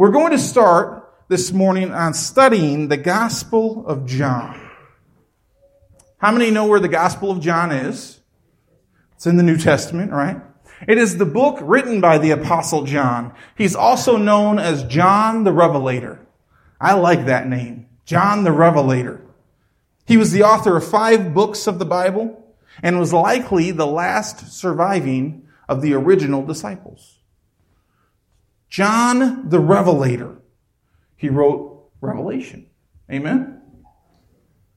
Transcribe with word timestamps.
We're 0.00 0.12
going 0.12 0.32
to 0.32 0.38
start 0.38 1.12
this 1.28 1.52
morning 1.52 1.92
on 1.92 2.14
studying 2.14 2.88
the 2.88 2.96
Gospel 2.96 3.86
of 3.86 4.06
John. 4.06 4.58
How 6.16 6.32
many 6.32 6.50
know 6.50 6.64
where 6.68 6.80
the 6.80 6.88
Gospel 6.88 7.30
of 7.30 7.42
John 7.42 7.70
is? 7.70 8.18
It's 9.12 9.26
in 9.26 9.36
the 9.36 9.42
New 9.42 9.58
Testament, 9.58 10.10
right? 10.10 10.40
It 10.88 10.96
is 10.96 11.18
the 11.18 11.26
book 11.26 11.58
written 11.60 12.00
by 12.00 12.16
the 12.16 12.30
Apostle 12.30 12.84
John. 12.84 13.34
He's 13.58 13.76
also 13.76 14.16
known 14.16 14.58
as 14.58 14.84
John 14.84 15.44
the 15.44 15.52
Revelator. 15.52 16.26
I 16.80 16.94
like 16.94 17.26
that 17.26 17.46
name. 17.46 17.86
John 18.06 18.44
the 18.44 18.52
Revelator. 18.52 19.20
He 20.06 20.16
was 20.16 20.32
the 20.32 20.44
author 20.44 20.78
of 20.78 20.88
five 20.88 21.34
books 21.34 21.66
of 21.66 21.78
the 21.78 21.84
Bible 21.84 22.42
and 22.82 22.98
was 22.98 23.12
likely 23.12 23.70
the 23.70 23.86
last 23.86 24.50
surviving 24.50 25.46
of 25.68 25.82
the 25.82 25.92
original 25.92 26.42
disciples. 26.42 27.19
John 28.70 29.48
the 29.48 29.60
Revelator. 29.60 30.40
He 31.16 31.28
wrote 31.28 31.90
Revelation. 32.00 32.66
Amen? 33.10 33.60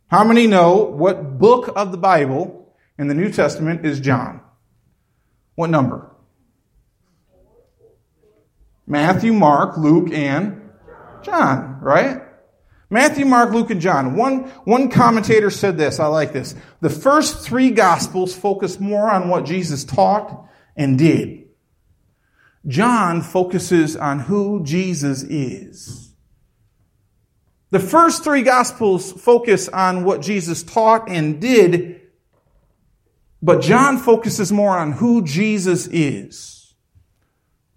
How 0.07 0.23
many 0.23 0.47
know 0.47 0.84
what 0.84 1.38
book 1.39 1.71
of 1.75 1.91
the 1.91 1.98
Bible 1.98 2.75
in 2.98 3.07
the 3.07 3.13
New 3.13 3.31
Testament 3.31 3.85
is 3.85 3.99
John? 3.99 4.41
What 5.55 5.70
number? 5.70 6.09
Matthew, 8.85 9.31
Mark, 9.31 9.77
Luke, 9.77 10.12
and 10.12 10.70
John, 11.21 11.79
right? 11.79 12.21
Matthew, 12.89 13.25
Mark, 13.25 13.53
Luke, 13.53 13.70
and 13.70 13.79
John. 13.79 14.15
One, 14.15 14.43
one 14.65 14.89
commentator 14.89 15.49
said 15.49 15.77
this, 15.77 15.99
I 15.99 16.07
like 16.07 16.34
this. 16.34 16.53
The 16.81 16.89
first 16.89 17.45
three 17.45 17.71
gospels 17.71 18.35
focus 18.35 18.79
more 18.79 19.09
on 19.09 19.29
what 19.29 19.45
Jesus 19.45 19.84
taught 19.84 20.48
and 20.75 20.98
did. 20.98 21.42
John 22.67 23.22
focuses 23.22 23.95
on 23.95 24.20
who 24.20 24.63
Jesus 24.63 25.23
is. 25.23 26.13
The 27.71 27.80
first 27.80 28.23
three 28.23 28.44
gospels 28.44 29.12
focus 29.12 29.68
on 29.68 30.04
what 30.05 30.21
Jesus 30.21 30.63
taught 30.63 31.10
and 31.10 31.41
did, 31.41 32.02
but 33.41 33.62
John 33.62 33.98
focuses 33.98 34.52
more 34.52 34.77
on 34.77 34.93
who 34.93 35.24
Jesus 35.24 35.87
is. 35.87 36.76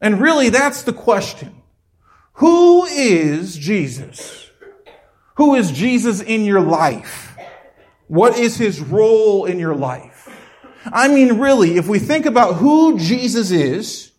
And 0.00 0.20
really, 0.20 0.50
that's 0.50 0.82
the 0.82 0.92
question. 0.92 1.62
Who 2.34 2.84
is 2.84 3.56
Jesus? 3.56 4.50
Who 5.36 5.54
is 5.54 5.72
Jesus 5.72 6.20
in 6.20 6.44
your 6.44 6.60
life? 6.60 7.36
What 8.08 8.38
is 8.38 8.56
his 8.56 8.80
role 8.80 9.46
in 9.46 9.58
your 9.58 9.74
life? 9.74 10.28
I 10.92 11.08
mean, 11.08 11.38
really, 11.38 11.76
if 11.76 11.88
we 11.88 11.98
think 11.98 12.26
about 12.26 12.56
who 12.56 12.98
Jesus 12.98 13.50
is 13.50 14.12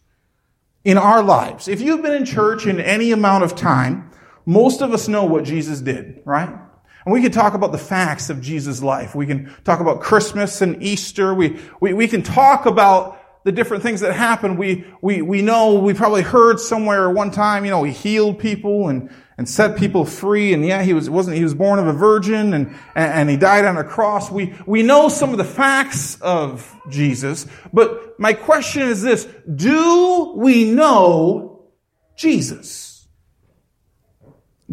in 0.87 0.97
our 0.97 1.21
lives, 1.21 1.67
if 1.67 1.81
you've 1.81 2.01
been 2.01 2.13
in 2.13 2.23
church 2.23 2.65
in 2.65 2.79
any 2.79 3.11
amount 3.11 3.43
of 3.43 3.57
time, 3.57 4.09
most 4.45 4.81
of 4.81 4.93
us 4.93 5.09
know 5.09 5.25
what 5.25 5.43
Jesus 5.43 5.81
did, 5.81 6.21
right? 6.23 6.47
And 6.47 7.13
we 7.13 7.21
can 7.21 7.33
talk 7.33 7.53
about 7.55 7.73
the 7.73 7.77
facts 7.77 8.29
of 8.29 8.39
Jesus' 8.39 8.81
life. 8.81 9.13
We 9.13 9.25
can 9.25 9.53
talk 9.65 9.81
about 9.81 9.99
Christmas 9.99 10.61
and 10.61 10.81
Easter. 10.81 11.33
We, 11.33 11.59
we, 11.81 11.91
we 11.91 12.07
can 12.07 12.23
talk 12.23 12.65
about 12.65 13.16
the 13.47 13.53
different 13.53 13.81
things 13.81 14.01
that 14.01 14.11
happened. 14.11 14.57
We, 14.57 14.83
we, 15.01 15.21
we 15.21 15.41
know, 15.41 15.75
we 15.75 15.93
probably 15.93 16.21
heard 16.21 16.59
somewhere 16.59 17.09
one 17.09 17.31
time, 17.31 17.63
you 17.63 17.71
know, 17.71 17.81
he 17.83 17.93
healed 17.93 18.39
people 18.39 18.89
and, 18.89 19.09
and 19.37 19.47
set 19.47 19.77
people 19.77 20.03
free. 20.03 20.51
And 20.53 20.65
yeah, 20.65 20.83
he 20.83 20.93
was, 20.93 21.09
wasn't, 21.09 21.37
he 21.37 21.43
was 21.43 21.53
born 21.53 21.79
of 21.79 21.87
a 21.87 21.93
virgin 21.93 22.53
and, 22.53 22.75
and 22.93 23.29
he 23.29 23.37
died 23.37 23.63
on 23.63 23.77
a 23.77 23.85
cross. 23.85 24.29
We, 24.29 24.53
we 24.65 24.83
know 24.83 25.07
some 25.07 25.31
of 25.31 25.37
the 25.37 25.45
facts 25.45 26.19
of 26.19 26.69
Jesus, 26.89 27.47
but 27.71 28.19
my 28.19 28.33
question 28.33 28.81
is 28.81 29.01
this, 29.01 29.25
do 29.55 30.33
we 30.35 30.69
know 30.69 31.69
Jesus? 32.17 33.07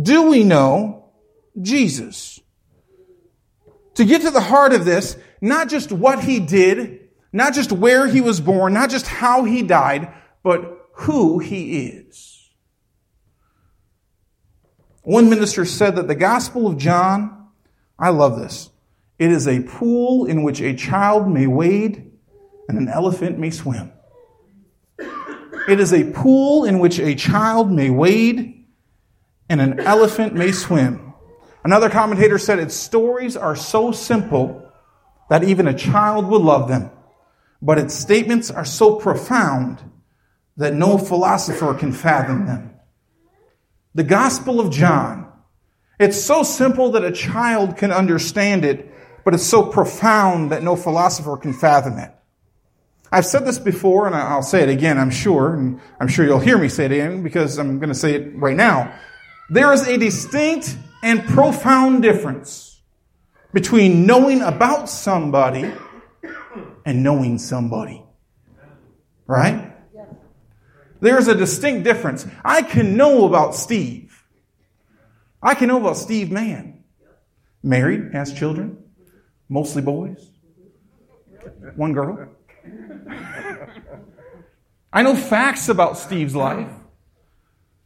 Do 0.02 0.30
we 0.30 0.42
know 0.42 1.12
Jesus? 1.62 2.41
To 3.95 4.05
get 4.05 4.22
to 4.22 4.33
the 4.33 4.41
heart 4.41 4.72
of 4.72 4.84
this, 4.84 5.17
not 5.41 5.69
just 5.69 5.92
what 5.92 6.24
he 6.24 6.40
did, 6.40 7.03
not 7.34 7.52
just 7.52 7.72
where 7.72 8.06
he 8.06 8.20
was 8.20 8.40
born, 8.40 8.72
not 8.72 8.90
just 8.90 9.08
how 9.08 9.42
he 9.42 9.61
died, 9.61 10.08
but 10.45 10.89
who 10.92 11.40
he 11.40 11.80
is. 11.80 12.48
One 15.02 15.28
minister 15.28 15.64
said 15.64 15.96
that 15.96 16.06
the 16.06 16.14
Gospel 16.14 16.68
of 16.68 16.78
John, 16.78 17.48
I 17.98 18.11
love 18.11 18.39
this, 18.39 18.70
it 19.18 19.33
is 19.33 19.48
a 19.48 19.64
pool 19.64 20.27
in 20.27 20.45
which 20.45 20.61
a 20.61 20.74
child 20.74 21.28
may 21.28 21.48
wade 21.48 22.12
and 22.68 22.78
an 22.78 22.89
elephant 22.89 23.36
may 23.36 23.51
swim. 23.51 23.92
It 25.66 25.80
is 25.80 25.92
a 25.92 26.12
pool 26.12 26.64
in 26.64 26.78
which 26.78 27.01
a 27.01 27.16
child 27.16 27.72
may 27.72 27.90
wade 27.90 28.64
and 29.48 29.61
an 29.61 29.80
elephant 29.80 30.34
may 30.34 30.52
swim. 30.52 31.14
Another 31.64 31.90
commentator 31.90 32.39
said 32.39 32.61
its 32.61 32.74
stories 32.74 33.36
are 33.36 33.56
so 33.56 33.90
simple 33.90 34.70
that 35.30 35.42
even 35.42 35.66
a 35.66 35.74
child 35.74 36.27
would 36.27 36.42
love 36.42 36.68
them 36.68 36.92
but 37.64 37.79
its 37.79 37.95
statements 37.95 38.51
are 38.51 38.64
so 38.67 38.97
profound 38.97 39.83
that 40.58 40.75
no 40.75 40.98
philosopher 40.98 41.73
can 41.73 41.92
fathom 41.92 42.45
them. 42.45 42.75
The 43.95 44.05
Gospel 44.05 44.61
of 44.61 44.70
John, 44.70 45.33
it's 45.98 46.23
so 46.23 46.42
simple 46.42 46.92
that 46.92 47.05
a 47.05 47.11
child 47.11 47.79
can 47.79 47.91
understand 47.91 48.67
it, 48.67 48.92
but 49.25 49.33
it's 49.33 49.47
so 49.47 49.63
profound 49.63 50.52
that 50.52 50.63
no 50.63 50.77
philosopher 50.77 51.39
can 51.39 51.55
fathom 51.55 51.98
it. 51.98 52.11
I've 53.11 53.25
said 53.25 53.47
this 53.47 53.58
before, 53.58 54.07
and 54.07 54.14
I'll 54.14 54.42
say 54.42 54.63
it 54.63 54.69
again, 54.69 54.98
I'm 54.98 55.11
sure, 55.11 55.55
and 55.55 55.81
I'm 55.98 56.08
sure 56.08 56.27
you'll 56.27 56.41
hear 56.41 56.58
me 56.58 56.69
say 56.69 56.85
it 56.85 56.92
again 56.92 57.23
because 57.23 57.57
I'm 57.57 57.79
going 57.79 57.89
to 57.89 57.95
say 57.95 58.14
it 58.14 58.36
right 58.36 58.57
now. 58.57 58.95
There 59.48 59.73
is 59.73 59.89
a 59.89 59.96
distinct 59.96 60.77
and 61.02 61.25
profound 61.25 62.02
difference 62.02 62.83
between 63.55 64.05
knowing 64.05 64.42
about 64.42 64.91
somebody 64.91 65.73
and 66.84 67.02
knowing 67.02 67.38
somebody. 67.38 68.02
Right? 69.26 69.72
There's 71.00 71.28
a 71.28 71.34
distinct 71.34 71.84
difference. 71.84 72.26
I 72.44 72.62
can 72.62 72.96
know 72.96 73.26
about 73.26 73.54
Steve. 73.54 74.24
I 75.42 75.54
can 75.54 75.68
know 75.68 75.78
about 75.78 75.96
Steve 75.98 76.30
Mann. 76.30 76.82
Married, 77.62 78.12
has 78.12 78.32
children, 78.32 78.78
mostly 79.48 79.82
boys. 79.82 80.30
One 81.76 81.92
girl. 81.92 82.28
I 84.92 85.02
know 85.02 85.14
facts 85.14 85.68
about 85.68 85.98
Steve's 85.98 86.34
life. 86.34 86.70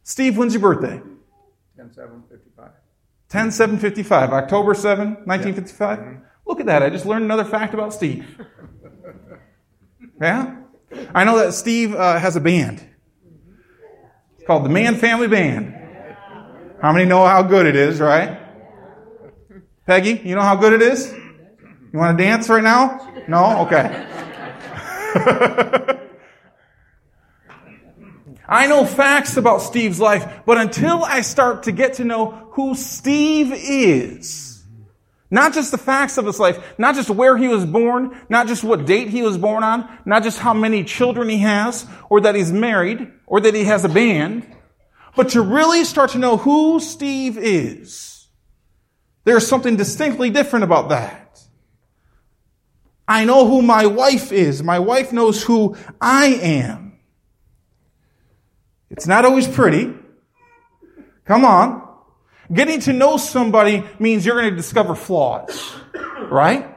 Steve, 0.03 0.37
when's 0.37 0.53
your 0.53 0.61
birthday? 0.61 1.01
10 1.75 1.93
7 1.93 2.23
55. 2.29 2.69
10 3.29 3.51
7 3.51 3.77
55, 3.77 4.33
October 4.33 4.73
7, 4.73 5.07
1955. 5.25 5.99
Mm-hmm. 5.99 6.23
Look 6.45 6.59
at 6.59 6.65
that. 6.65 6.83
I 6.83 6.89
just 6.89 7.05
learned 7.05 7.25
another 7.25 7.45
fact 7.45 7.73
about 7.73 7.93
Steve. 7.93 8.25
Yeah? 10.19 10.57
I 11.13 11.23
know 11.23 11.37
that 11.39 11.53
Steve 11.53 11.95
uh, 11.95 12.19
has 12.19 12.35
a 12.35 12.41
band. 12.41 12.83
It's 14.37 14.45
called 14.47 14.65
the 14.65 14.69
Man 14.69 14.95
Family 14.95 15.27
Band. 15.27 15.75
How 16.81 16.91
many 16.93 17.05
know 17.05 17.25
how 17.25 17.43
good 17.43 17.65
it 17.65 17.75
is, 17.75 17.99
right? 17.99 18.39
Peggy, 19.85 20.21
you 20.23 20.35
know 20.35 20.41
how 20.41 20.55
good 20.55 20.73
it 20.73 20.81
is? 20.81 21.11
You 21.91 21.99
want 21.99 22.17
to 22.17 22.23
dance 22.23 22.47
right 22.49 22.63
now? 22.63 23.23
No? 23.27 23.61
Okay. 23.65 24.05
I 28.47 28.65
know 28.67 28.83
facts 28.83 29.37
about 29.37 29.61
Steve's 29.61 29.99
life, 29.99 30.41
but 30.45 30.57
until 30.57 31.03
I 31.03 31.21
start 31.21 31.63
to 31.63 31.71
get 31.71 31.95
to 31.95 32.03
know 32.03 32.31
who 32.53 32.73
Steve 32.73 33.53
is, 33.53 34.48
not 35.31 35.53
just 35.53 35.71
the 35.71 35.77
facts 35.77 36.17
of 36.17 36.25
his 36.25 36.39
life, 36.39 36.57
not 36.77 36.95
just 36.95 37.09
where 37.09 37.37
he 37.37 37.47
was 37.47 37.65
born, 37.65 38.19
not 38.29 38.47
just 38.47 38.63
what 38.63 38.85
date 38.85 39.09
he 39.09 39.21
was 39.21 39.37
born 39.37 39.63
on, 39.63 39.87
not 40.05 40.23
just 40.23 40.39
how 40.39 40.53
many 40.53 40.83
children 40.83 41.29
he 41.29 41.39
has, 41.39 41.85
or 42.09 42.21
that 42.21 42.35
he's 42.35 42.51
married, 42.51 43.11
or 43.27 43.39
that 43.39 43.53
he 43.53 43.65
has 43.65 43.85
a 43.85 43.89
band, 43.89 44.45
but 45.15 45.29
to 45.29 45.41
really 45.41 45.83
start 45.83 46.11
to 46.11 46.17
know 46.17 46.37
who 46.37 46.79
Steve 46.79 47.37
is. 47.37 48.27
There's 49.23 49.45
something 49.45 49.75
distinctly 49.75 50.29
different 50.29 50.63
about 50.63 50.89
that. 50.89 51.39
I 53.07 53.25
know 53.25 53.47
who 53.47 53.61
my 53.61 53.87
wife 53.87 54.31
is. 54.31 54.63
My 54.63 54.79
wife 54.79 55.11
knows 55.11 55.43
who 55.43 55.75
I 55.99 56.27
am. 56.27 56.99
It's 58.89 59.07
not 59.07 59.25
always 59.25 59.47
pretty. 59.47 59.93
Come 61.25 61.45
on. 61.45 61.88
Getting 62.51 62.79
to 62.81 62.93
know 62.93 63.17
somebody 63.17 63.83
means 63.99 64.25
you're 64.25 64.39
going 64.39 64.49
to 64.49 64.55
discover 64.55 64.95
flaws, 64.95 65.75
right? 66.31 66.75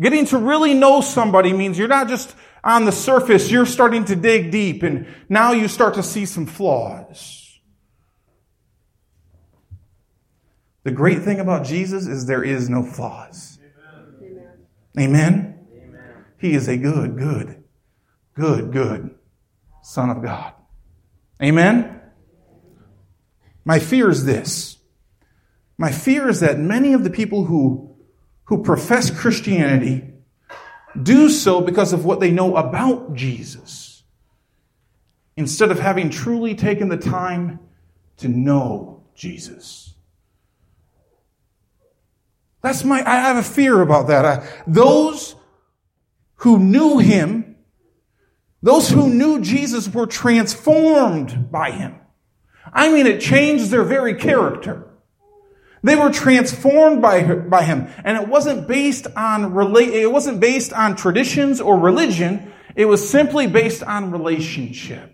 Getting 0.00 0.24
to 0.26 0.38
really 0.38 0.74
know 0.74 1.00
somebody 1.00 1.52
means 1.52 1.78
you're 1.78 1.88
not 1.88 2.08
just 2.08 2.34
on 2.64 2.84
the 2.84 2.92
surface, 2.92 3.50
you're 3.50 3.66
starting 3.66 4.04
to 4.06 4.16
dig 4.16 4.50
deep 4.50 4.82
and 4.82 5.06
now 5.28 5.52
you 5.52 5.68
start 5.68 5.94
to 5.94 6.02
see 6.02 6.24
some 6.24 6.46
flaws. 6.46 7.60
The 10.84 10.90
great 10.90 11.22
thing 11.22 11.38
about 11.38 11.64
Jesus 11.64 12.06
is 12.06 12.26
there 12.26 12.42
is 12.42 12.68
no 12.68 12.82
flaws. 12.82 13.58
Amen. 14.98 15.58
Amen. 15.72 16.24
He 16.38 16.54
is 16.54 16.68
a 16.68 16.76
good, 16.76 17.16
good, 17.16 17.62
good, 18.34 18.72
good 18.72 19.14
Son 19.82 20.10
of 20.10 20.22
God. 20.22 20.52
Amen. 21.42 22.01
My 23.64 23.78
fear 23.78 24.10
is 24.10 24.24
this. 24.24 24.78
My 25.78 25.90
fear 25.90 26.28
is 26.28 26.40
that 26.40 26.58
many 26.58 26.92
of 26.92 27.04
the 27.04 27.10
people 27.10 27.44
who, 27.44 27.96
who 28.44 28.62
profess 28.62 29.10
Christianity 29.10 30.04
do 31.00 31.28
so 31.28 31.60
because 31.60 31.92
of 31.92 32.04
what 32.04 32.20
they 32.20 32.30
know 32.30 32.56
about 32.56 33.14
Jesus, 33.14 34.02
instead 35.36 35.70
of 35.70 35.80
having 35.80 36.10
truly 36.10 36.54
taken 36.54 36.88
the 36.88 36.96
time 36.96 37.58
to 38.18 38.28
know 38.28 39.04
Jesus. 39.14 39.94
That's 42.62 42.84
my, 42.84 43.02
I 43.04 43.16
have 43.16 43.36
a 43.36 43.42
fear 43.42 43.80
about 43.80 44.08
that. 44.08 44.24
I, 44.24 44.48
those 44.66 45.34
who 46.36 46.58
knew 46.58 46.98
him, 46.98 47.56
those 48.62 48.88
who 48.88 49.08
knew 49.08 49.40
Jesus 49.40 49.92
were 49.92 50.06
transformed 50.06 51.50
by 51.50 51.72
him. 51.72 52.01
I 52.72 52.90
mean, 52.90 53.06
it 53.06 53.20
changed 53.20 53.70
their 53.70 53.84
very 53.84 54.14
character. 54.14 54.88
They 55.82 55.96
were 55.96 56.10
transformed 56.10 57.02
by, 57.02 57.22
by 57.34 57.64
him. 57.64 57.88
And 58.04 58.16
it 58.16 58.28
wasn't 58.28 58.68
based 58.68 59.06
on 59.16 59.52
relate, 59.52 59.90
it 59.90 60.10
wasn't 60.10 60.40
based 60.40 60.72
on 60.72 60.96
traditions 60.96 61.60
or 61.60 61.78
religion. 61.78 62.52
It 62.74 62.86
was 62.86 63.06
simply 63.08 63.46
based 63.46 63.82
on 63.82 64.12
relationship. 64.12 65.12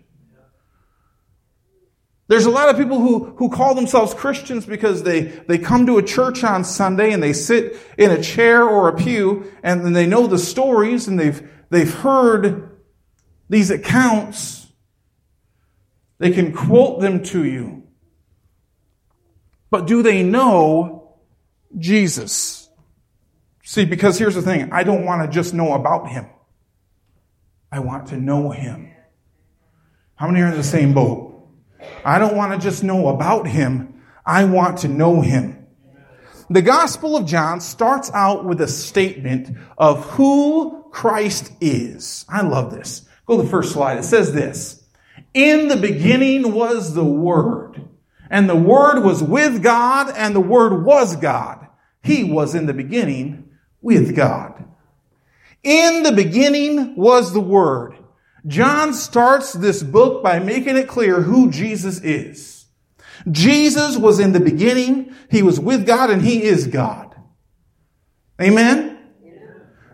There's 2.29 2.45
a 2.45 2.51
lot 2.51 2.69
of 2.69 2.77
people 2.77 2.99
who, 2.99 3.25
who 3.37 3.49
call 3.49 3.73
themselves 3.73 4.13
Christians 4.13 4.63
because 4.67 5.01
they, 5.01 5.21
they 5.21 5.57
come 5.57 5.87
to 5.87 5.97
a 5.97 6.03
church 6.03 6.43
on 6.43 6.63
Sunday 6.63 7.11
and 7.11 7.23
they 7.23 7.33
sit 7.33 7.75
in 7.97 8.11
a 8.11 8.21
chair 8.21 8.63
or 8.63 8.87
a 8.87 8.95
pew 8.95 9.51
and 9.63 9.83
then 9.83 9.93
they 9.93 10.05
know 10.05 10.27
the 10.27 10.37
stories 10.37 11.07
and 11.07 11.19
they've, 11.19 11.49
they've 11.71 11.91
heard 11.91 12.77
these 13.49 13.71
accounts. 13.71 14.58
They 16.19 16.31
can 16.31 16.53
quote 16.53 16.99
them 16.99 17.23
to 17.23 17.43
you. 17.43 17.83
But 19.71 19.87
do 19.87 20.03
they 20.03 20.21
know 20.23 21.17
Jesus? 21.77 22.69
See, 23.63 23.85
because 23.85 24.17
here's 24.17 24.35
the 24.35 24.41
thing. 24.41 24.71
I 24.71 24.83
don't 24.83 25.05
want 25.05 25.21
to 25.21 25.33
just 25.33 25.53
know 25.53 25.73
about 25.73 26.09
him. 26.09 26.27
I 27.71 27.79
want 27.79 28.07
to 28.07 28.17
know 28.17 28.49
him. 28.49 28.91
How 30.15 30.27
many 30.27 30.41
are 30.41 30.49
in 30.49 30.57
the 30.57 30.63
same 30.63 30.93
boat? 30.93 31.47
I 32.03 32.19
don't 32.19 32.35
want 32.35 32.51
to 32.51 32.67
just 32.67 32.83
know 32.83 33.07
about 33.07 33.47
him. 33.47 34.01
I 34.25 34.43
want 34.43 34.79
to 34.79 34.87
know 34.87 35.21
him. 35.21 35.67
The 36.49 36.61
Gospel 36.63 37.15
of 37.15 37.25
John 37.25 37.61
starts 37.61 38.11
out 38.11 38.43
with 38.43 38.59
a 38.59 38.67
statement 38.67 39.55
of 39.77 40.03
who 40.11 40.89
Christ 40.91 41.51
is. 41.61 42.25
I 42.27 42.41
love 42.41 42.71
this. 42.71 43.07
Go 43.27 43.37
to 43.37 43.43
the 43.43 43.49
first 43.49 43.71
slide. 43.71 43.99
It 43.99 44.03
says 44.03 44.33
this. 44.33 44.78
In 45.33 45.67
the 45.67 45.77
beginning 45.77 46.53
was 46.53 46.93
the 46.93 47.03
Word 47.05 47.89
and 48.29 48.47
the 48.47 48.55
Word 48.55 49.03
was 49.03 49.23
with 49.23 49.63
God, 49.63 50.13
and 50.15 50.35
the 50.35 50.39
Word 50.39 50.85
was 50.85 51.15
God. 51.15 51.67
He 52.03 52.23
was 52.23 52.53
in 52.53 52.67
the 52.67 52.73
beginning 52.73 53.49
with 53.81 54.15
God. 54.15 54.63
In 55.63 56.03
the 56.03 56.11
beginning 56.11 56.95
was 56.95 57.33
the 57.33 57.41
Word. 57.41 57.95
John 58.45 58.93
starts 58.93 59.53
this 59.53 59.83
book 59.83 60.23
by 60.23 60.39
making 60.39 60.77
it 60.77 60.87
clear 60.87 61.21
who 61.21 61.49
Jesus 61.49 61.99
is. 62.01 62.67
Jesus 63.29 63.97
was 63.97 64.19
in 64.19 64.31
the 64.31 64.39
beginning, 64.39 65.13
He 65.29 65.41
was 65.41 65.59
with 65.59 65.85
God, 65.85 66.09
and 66.09 66.21
He 66.21 66.43
is 66.43 66.67
God. 66.67 67.15
Amen? 68.39 68.88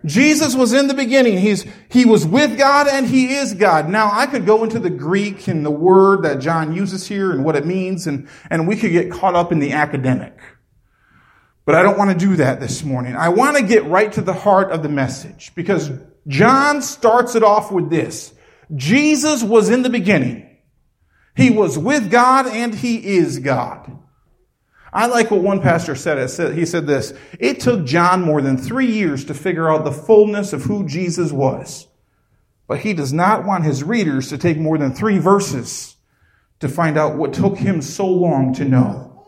Jesus 0.05 0.55
was 0.55 0.73
in 0.73 0.87
the 0.87 0.93
beginning. 0.93 1.37
He's, 1.37 1.65
he 1.89 2.05
was 2.05 2.25
with 2.25 2.57
God 2.57 2.87
and 2.87 3.05
he 3.05 3.33
is 3.33 3.53
God. 3.53 3.89
Now 3.89 4.11
I 4.11 4.27
could 4.27 4.45
go 4.45 4.63
into 4.63 4.79
the 4.79 4.89
Greek 4.89 5.47
and 5.47 5.65
the 5.65 5.71
word 5.71 6.23
that 6.23 6.39
John 6.39 6.73
uses 6.73 7.07
here 7.07 7.31
and 7.31 7.43
what 7.43 7.55
it 7.55 7.65
means 7.65 8.07
and, 8.07 8.27
and 8.49 8.67
we 8.67 8.75
could 8.75 8.91
get 8.91 9.11
caught 9.11 9.35
up 9.35 9.51
in 9.51 9.59
the 9.59 9.73
academic. 9.73 10.37
But 11.65 11.75
I 11.75 11.81
don't 11.81 11.97
want 11.97 12.11
to 12.11 12.25
do 12.25 12.35
that 12.35 12.59
this 12.59 12.83
morning. 12.83 13.15
I 13.15 13.29
want 13.29 13.57
to 13.57 13.63
get 13.63 13.85
right 13.85 14.11
to 14.13 14.21
the 14.21 14.33
heart 14.33 14.71
of 14.71 14.83
the 14.83 14.89
message 14.89 15.51
because 15.55 15.89
John 16.27 16.81
starts 16.81 17.35
it 17.35 17.43
off 17.43 17.71
with 17.71 17.89
this. 17.89 18.33
Jesus 18.75 19.43
was 19.43 19.69
in 19.69 19.81
the 19.81 19.89
beginning. 19.89 20.57
He 21.35 21.49
was 21.49 21.77
with 21.77 22.11
God 22.11 22.47
and 22.47 22.73
he 22.73 23.17
is 23.17 23.39
God. 23.39 23.91
I 24.95 25.07
like 25.07 25.30
what 25.30 25.42
one 25.42 25.62
pastor 25.62 25.94
said. 25.94 26.56
He 26.57 26.65
said 26.65 26.88
this, 26.88 27.13
it 27.38 27.59
took 27.59 27.86
John 27.86 28.21
more 28.21 28.42
than 28.42 28.57
three 28.57 28.89
years 28.89 29.25
to 29.25 29.33
figure 29.33 29.69
out 29.69 29.83
the 29.83 29.92
fullness 29.92 30.53
of 30.53 30.63
who 30.63 30.88
Jesus 30.88 31.33
was. 31.33 31.88
But 32.65 32.80
he 32.80 32.94
does 32.94 33.12
not 33.12 33.44
want 33.44 33.65
his 33.65 33.83
readers 33.83 34.30
to 34.30 34.38
take 34.38 34.57
more 34.57 34.77
than 34.77 34.94
three 34.94 35.18
verses 35.18 35.97
to 36.62 36.69
find 36.69 36.97
out 36.97 37.18
what 37.18 37.33
took 37.33 37.57
him 37.57 37.81
so 37.81 38.07
long 38.07 38.53
to 38.53 38.63
know. 38.63 39.25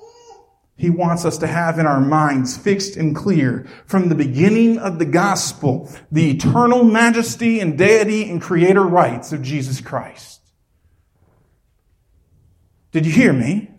He 0.77 0.89
wants 0.89 1.25
us 1.25 1.37
to 1.39 1.47
have 1.47 1.79
in 1.79 1.85
our 1.85 1.99
minds 1.99 2.55
fixed 2.55 2.95
and 2.95 3.13
clear 3.13 3.67
from 3.85 4.07
the 4.07 4.15
beginning 4.15 4.77
of 4.77 4.99
the 4.99 5.05
gospel 5.05 5.91
the 6.09 6.31
eternal 6.31 6.85
majesty 6.85 7.59
and 7.59 7.77
deity 7.77 8.29
and 8.29 8.41
creator 8.41 8.83
rights 8.83 9.33
of 9.33 9.41
Jesus 9.41 9.81
Christ. 9.81 10.39
Did 12.93 13.05
you 13.05 13.11
hear 13.11 13.33
me? 13.33 13.71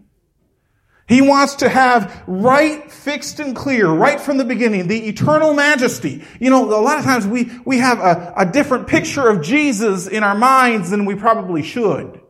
He 1.08 1.22
wants 1.22 1.56
to 1.56 1.70
have 1.70 2.22
right 2.26 2.92
fixed 2.92 3.40
and 3.40 3.56
clear, 3.56 3.88
right 3.88 4.20
from 4.20 4.36
the 4.36 4.44
beginning, 4.44 4.88
the 4.88 5.08
eternal 5.08 5.54
majesty. 5.54 6.22
You 6.38 6.50
know, 6.50 6.66
a 6.66 6.82
lot 6.82 6.98
of 6.98 7.04
times 7.04 7.26
we, 7.26 7.50
we 7.64 7.78
have 7.78 7.98
a, 7.98 8.34
a 8.36 8.44
different 8.44 8.88
picture 8.88 9.26
of 9.26 9.40
Jesus 9.40 10.06
in 10.06 10.22
our 10.22 10.34
minds 10.34 10.90
than 10.90 11.06
we 11.06 11.14
probably 11.14 11.62
should. 11.62 12.20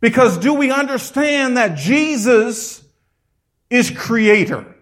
Because 0.00 0.36
do 0.36 0.52
we 0.52 0.70
understand 0.70 1.56
that 1.56 1.78
Jesus 1.78 2.84
is 3.70 3.90
creator? 3.90 4.76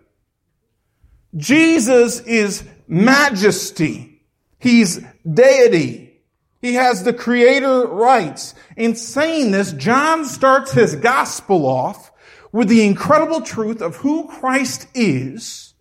Jesus 1.37 2.19
is 2.20 2.64
majesty. 2.88 4.20
He's 4.58 5.00
deity. 5.32 6.23
He 6.61 6.75
has 6.75 7.05
the 7.05 7.12
creator 7.12 7.87
rights. 7.87 8.56
In 8.76 8.97
saying 8.97 9.53
this, 9.53 9.73
John 9.73 10.25
starts 10.25 10.73
his 10.73 10.97
gospel 10.97 11.67
off 11.67 12.11
with 12.52 12.69
the 12.69 12.84
incredible 12.84 13.40
truth 13.40 13.81
of 13.81 13.96
who 13.96 14.28
Christ 14.28 14.88
is 14.94 15.75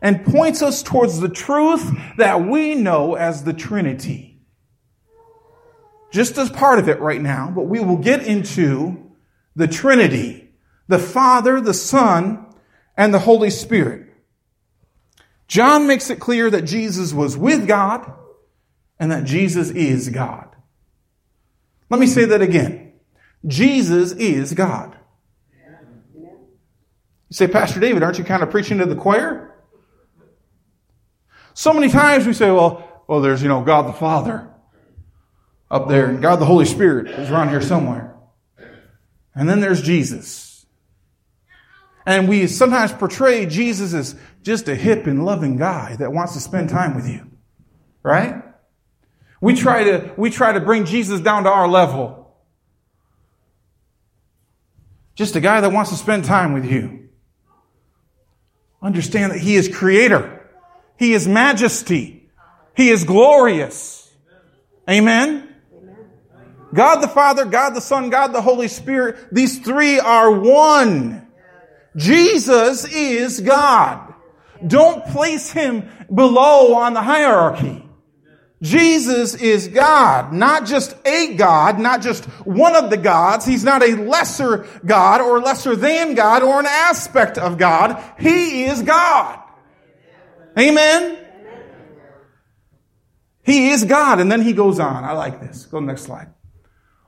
and 0.00 0.24
points 0.24 0.62
us 0.62 0.82
towards 0.82 1.20
the 1.20 1.28
truth 1.28 1.90
that 2.18 2.42
we 2.42 2.74
know 2.74 3.14
as 3.14 3.44
the 3.44 3.52
Trinity. 3.52 4.40
Just 6.10 6.36
as 6.36 6.50
part 6.50 6.78
of 6.78 6.88
it 6.88 7.00
right 7.00 7.20
now, 7.20 7.50
but 7.54 7.62
we 7.62 7.80
will 7.80 7.96
get 7.96 8.26
into 8.26 9.12
the 9.56 9.68
Trinity, 9.68 10.50
the 10.88 10.98
Father, 10.98 11.60
the 11.60 11.74
Son, 11.74 12.46
and 12.96 13.14
the 13.14 13.18
Holy 13.18 13.50
Spirit. 13.50 14.08
John 15.46 15.86
makes 15.86 16.10
it 16.10 16.20
clear 16.20 16.50
that 16.50 16.62
Jesus 16.62 17.12
was 17.12 17.36
with 17.36 17.66
God 17.66 18.12
and 18.98 19.12
that 19.12 19.24
Jesus 19.24 19.70
is 19.70 20.08
God. 20.08 20.48
Let 21.90 22.00
me 22.00 22.06
say 22.06 22.24
that 22.24 22.42
again. 22.42 22.94
Jesus 23.46 24.12
is 24.12 24.54
God. 24.54 24.96
You 27.32 27.34
say, 27.34 27.48
Pastor 27.48 27.80
David, 27.80 28.02
aren't 28.02 28.18
you 28.18 28.24
kind 28.24 28.42
of 28.42 28.50
preaching 28.50 28.76
to 28.76 28.84
the 28.84 28.94
choir? 28.94 29.54
So 31.54 31.72
many 31.72 31.88
times 31.88 32.26
we 32.26 32.34
say, 32.34 32.50
well, 32.50 33.02
well, 33.08 33.22
there's, 33.22 33.40
you 33.42 33.48
know, 33.48 33.62
God 33.62 33.88
the 33.88 33.94
Father 33.94 34.50
up 35.70 35.88
there, 35.88 36.10
and 36.10 36.20
God 36.20 36.36
the 36.40 36.44
Holy 36.44 36.66
Spirit 36.66 37.08
is 37.08 37.30
around 37.30 37.48
here 37.48 37.62
somewhere. 37.62 38.14
And 39.34 39.48
then 39.48 39.60
there's 39.60 39.80
Jesus. 39.80 40.66
And 42.04 42.28
we 42.28 42.48
sometimes 42.48 42.92
portray 42.92 43.46
Jesus 43.46 43.94
as 43.94 44.14
just 44.42 44.68
a 44.68 44.74
hip 44.74 45.06
and 45.06 45.24
loving 45.24 45.56
guy 45.56 45.96
that 45.96 46.12
wants 46.12 46.34
to 46.34 46.40
spend 46.40 46.68
time 46.68 46.94
with 46.94 47.08
you. 47.08 47.30
Right? 48.02 48.42
We 49.40 49.54
try 49.54 49.84
to, 49.84 50.12
we 50.18 50.28
try 50.28 50.52
to 50.52 50.60
bring 50.60 50.84
Jesus 50.84 51.22
down 51.22 51.44
to 51.44 51.50
our 51.50 51.66
level. 51.66 52.36
Just 55.14 55.34
a 55.34 55.40
guy 55.40 55.62
that 55.62 55.72
wants 55.72 55.92
to 55.92 55.96
spend 55.96 56.26
time 56.26 56.52
with 56.52 56.70
you. 56.70 57.01
Understand 58.82 59.32
that 59.32 59.40
He 59.40 59.56
is 59.56 59.68
creator. 59.68 60.50
He 60.98 61.14
is 61.14 61.28
majesty. 61.28 62.28
He 62.76 62.90
is 62.90 63.04
glorious. 63.04 64.10
Amen? 64.88 65.48
God 66.74 66.96
the 66.96 67.08
Father, 67.08 67.44
God 67.44 67.74
the 67.74 67.80
Son, 67.80 68.10
God 68.10 68.28
the 68.28 68.40
Holy 68.40 68.68
Spirit, 68.68 69.16
these 69.30 69.58
three 69.58 70.00
are 70.00 70.30
one. 70.30 71.26
Jesus 71.96 72.84
is 72.84 73.40
God. 73.40 74.14
Don't 74.66 75.04
place 75.06 75.50
Him 75.50 75.88
below 76.12 76.74
on 76.74 76.94
the 76.94 77.02
hierarchy. 77.02 77.81
Jesus 78.62 79.34
is 79.34 79.66
God, 79.66 80.32
not 80.32 80.66
just 80.66 80.96
a 81.04 81.34
God, 81.34 81.80
not 81.80 82.00
just 82.00 82.24
one 82.46 82.76
of 82.76 82.90
the 82.90 82.96
gods. 82.96 83.44
He's 83.44 83.64
not 83.64 83.82
a 83.82 83.96
lesser 83.96 84.66
God 84.86 85.20
or 85.20 85.40
lesser 85.40 85.74
than 85.74 86.14
God 86.14 86.44
or 86.44 86.60
an 86.60 86.66
aspect 86.66 87.38
of 87.38 87.58
God. 87.58 88.02
He 88.20 88.64
is 88.64 88.82
God. 88.82 89.40
Amen? 90.56 91.18
He 93.42 93.70
is 93.70 93.84
God. 93.84 94.20
And 94.20 94.30
then 94.30 94.42
he 94.42 94.52
goes 94.52 94.78
on. 94.78 95.02
I 95.02 95.12
like 95.12 95.40
this. 95.40 95.66
Go 95.66 95.80
to 95.80 95.86
the 95.86 95.90
next 95.90 96.02
slide. 96.02 96.32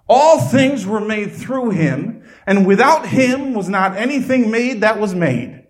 All 0.08 0.40
things 0.40 0.84
were 0.84 1.00
made 1.00 1.32
through 1.32 1.70
him, 1.70 2.25
and 2.46 2.66
without 2.66 3.06
him 3.06 3.54
was 3.54 3.70
not 3.70 3.96
anything 3.96 4.50
made 4.50 4.82
that 4.82 5.00
was 5.00 5.14
made. 5.14 5.66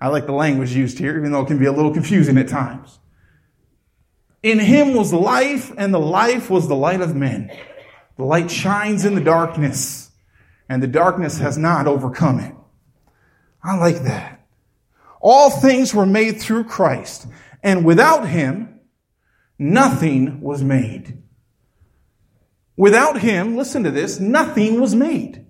I 0.00 0.08
like 0.08 0.26
the 0.26 0.32
language 0.32 0.74
used 0.74 0.98
here, 0.98 1.16
even 1.16 1.32
though 1.32 1.40
it 1.40 1.46
can 1.46 1.58
be 1.58 1.66
a 1.66 1.72
little 1.72 1.94
confusing 1.94 2.36
at 2.36 2.48
times. 2.48 2.98
In 4.42 4.58
him 4.58 4.94
was 4.94 5.12
life, 5.12 5.72
and 5.76 5.94
the 5.94 6.00
life 6.00 6.50
was 6.50 6.66
the 6.68 6.74
light 6.74 7.00
of 7.00 7.14
men. 7.14 7.50
The 8.16 8.24
light 8.24 8.50
shines 8.50 9.04
in 9.04 9.14
the 9.14 9.20
darkness, 9.20 10.10
and 10.68 10.82
the 10.82 10.88
darkness 10.88 11.38
has 11.38 11.56
not 11.56 11.86
overcome 11.86 12.40
it. 12.40 12.54
I 13.62 13.76
like 13.76 14.02
that. 14.02 14.46
All 15.20 15.50
things 15.50 15.94
were 15.94 16.06
made 16.06 16.40
through 16.40 16.64
Christ, 16.64 17.28
and 17.62 17.84
without 17.84 18.28
him, 18.28 18.80
nothing 19.58 20.40
was 20.40 20.64
made. 20.64 21.22
Without 22.76 23.20
him, 23.20 23.56
listen 23.56 23.84
to 23.84 23.90
this, 23.92 24.18
nothing 24.18 24.80
was 24.80 24.94
made. 24.94 25.46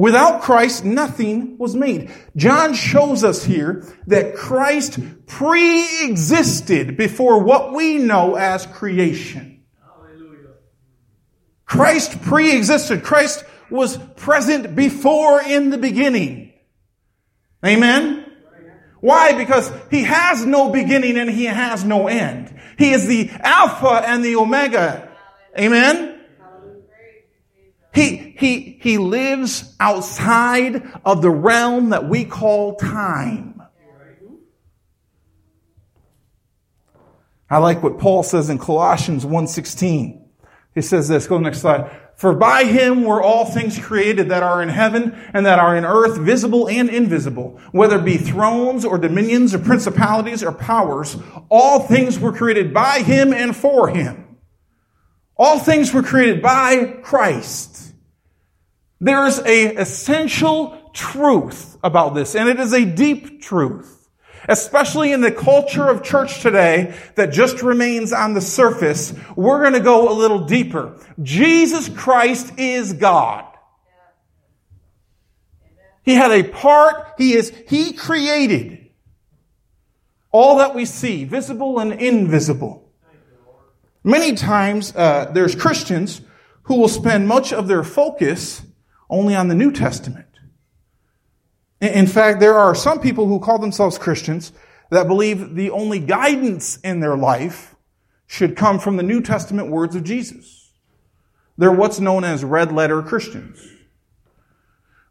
Without 0.00 0.40
Christ, 0.40 0.82
nothing 0.82 1.58
was 1.58 1.76
made. 1.76 2.10
John 2.34 2.72
shows 2.72 3.22
us 3.22 3.44
here 3.44 3.84
that 4.06 4.34
Christ 4.34 4.98
pre-existed 5.26 6.96
before 6.96 7.42
what 7.42 7.74
we 7.74 7.98
know 7.98 8.34
as 8.34 8.64
creation. 8.64 9.62
Christ 11.66 12.22
pre-existed. 12.22 13.02
Christ 13.02 13.44
was 13.68 13.98
present 14.16 14.74
before 14.74 15.42
in 15.42 15.68
the 15.68 15.76
beginning. 15.76 16.54
Amen? 17.62 18.24
Why? 19.00 19.34
Because 19.34 19.70
he 19.90 20.04
has 20.04 20.46
no 20.46 20.70
beginning 20.70 21.18
and 21.18 21.28
he 21.28 21.44
has 21.44 21.84
no 21.84 22.08
end. 22.08 22.58
He 22.78 22.92
is 22.92 23.06
the 23.06 23.28
Alpha 23.40 24.02
and 24.08 24.24
the 24.24 24.36
Omega. 24.36 25.10
Amen? 25.58 26.20
He, 27.92 28.29
he, 28.40 28.78
he 28.80 28.96
lives 28.96 29.76
outside 29.78 30.82
of 31.04 31.20
the 31.20 31.30
realm 31.30 31.90
that 31.90 32.08
we 32.08 32.24
call 32.24 32.76
time. 32.76 33.62
I 37.50 37.58
like 37.58 37.82
what 37.82 37.98
Paul 37.98 38.22
says 38.22 38.48
in 38.48 38.56
Colossians 38.58 39.26
1.16. 39.26 40.22
He 40.74 40.80
says 40.80 41.06
this, 41.06 41.26
go 41.26 41.36
to 41.36 41.40
the 41.40 41.50
next 41.50 41.60
slide. 41.60 41.90
For 42.16 42.32
by 42.32 42.64
him 42.64 43.04
were 43.04 43.20
all 43.20 43.44
things 43.44 43.78
created 43.78 44.30
that 44.30 44.42
are 44.42 44.62
in 44.62 44.70
heaven 44.70 45.20
and 45.34 45.44
that 45.44 45.58
are 45.58 45.76
in 45.76 45.84
earth, 45.84 46.16
visible 46.16 46.66
and 46.66 46.88
invisible, 46.88 47.60
whether 47.72 47.98
it 47.98 48.06
be 48.06 48.16
thrones 48.16 48.86
or 48.86 48.96
dominions 48.96 49.52
or 49.52 49.58
principalities 49.58 50.42
or 50.42 50.52
powers, 50.52 51.14
all 51.50 51.80
things 51.80 52.18
were 52.18 52.32
created 52.32 52.72
by 52.72 53.00
him 53.00 53.34
and 53.34 53.54
for 53.54 53.88
him. 53.88 54.38
All 55.36 55.58
things 55.58 55.92
were 55.92 56.02
created 56.02 56.40
by 56.40 57.00
Christ. 57.02 57.89
There's 59.00 59.38
a 59.38 59.74
essential 59.76 60.90
truth 60.92 61.78
about 61.82 62.14
this, 62.14 62.34
and 62.34 62.48
it 62.48 62.60
is 62.60 62.72
a 62.72 62.84
deep 62.84 63.42
truth. 63.42 63.96
Especially 64.48 65.12
in 65.12 65.20
the 65.20 65.30
culture 65.30 65.88
of 65.88 66.02
church 66.02 66.40
today 66.40 66.94
that 67.14 67.26
just 67.26 67.62
remains 67.62 68.12
on 68.12 68.32
the 68.34 68.40
surface, 68.40 69.14
we're 69.36 69.60
going 69.60 69.74
to 69.74 69.80
go 69.80 70.10
a 70.10 70.14
little 70.14 70.46
deeper. 70.46 70.98
Jesus 71.22 71.88
Christ 71.88 72.58
is 72.58 72.94
God. 72.94 73.44
He 76.02 76.14
had 76.14 76.32
a 76.32 76.42
part, 76.42 77.14
he 77.18 77.34
is, 77.34 77.52
he 77.68 77.92
created 77.92 78.90
all 80.32 80.58
that 80.58 80.74
we 80.74 80.84
see, 80.84 81.24
visible 81.24 81.78
and 81.78 81.92
invisible. 81.92 82.90
Many 84.02 84.34
times, 84.34 84.94
uh, 84.96 85.30
there's 85.32 85.54
Christians 85.54 86.22
who 86.62 86.76
will 86.76 86.88
spend 86.88 87.28
much 87.28 87.52
of 87.52 87.68
their 87.68 87.84
focus 87.84 88.62
only 89.10 89.34
on 89.34 89.48
the 89.48 89.54
New 89.54 89.72
Testament. 89.72 90.26
In 91.80 92.06
fact, 92.06 92.40
there 92.40 92.54
are 92.54 92.74
some 92.74 93.00
people 93.00 93.26
who 93.26 93.40
call 93.40 93.58
themselves 93.58 93.98
Christians 93.98 94.52
that 94.90 95.06
believe 95.06 95.54
the 95.54 95.70
only 95.70 95.98
guidance 95.98 96.76
in 96.78 97.00
their 97.00 97.16
life 97.16 97.74
should 98.26 98.56
come 98.56 98.78
from 98.78 98.96
the 98.96 99.02
New 99.02 99.20
Testament 99.20 99.68
words 99.68 99.96
of 99.96 100.04
Jesus. 100.04 100.72
They're 101.58 101.72
what's 101.72 102.00
known 102.00 102.24
as 102.24 102.44
red 102.44 102.72
letter 102.72 103.02
Christians. 103.02 103.66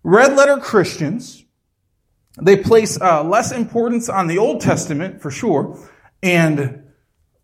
Red 0.04 0.36
letter 0.36 0.58
Christians, 0.58 1.44
they 2.42 2.56
place 2.56 3.00
uh, 3.00 3.24
less 3.24 3.52
importance 3.52 4.10
on 4.10 4.28
the 4.28 4.38
Old 4.38 4.62
Testament, 4.62 5.22
for 5.22 5.30
sure, 5.30 5.78
and 6.24 6.84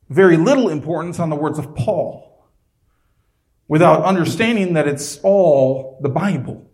very 0.09 0.37
little 0.37 0.69
importance 0.69 1.19
on 1.19 1.29
the 1.29 1.35
words 1.35 1.59
of 1.59 1.75
Paul, 1.75 2.24
without 3.67 4.03
understanding 4.03 4.73
that 4.73 4.87
it's 4.87 5.19
all 5.19 5.97
the 6.01 6.09
Bible. 6.09 6.69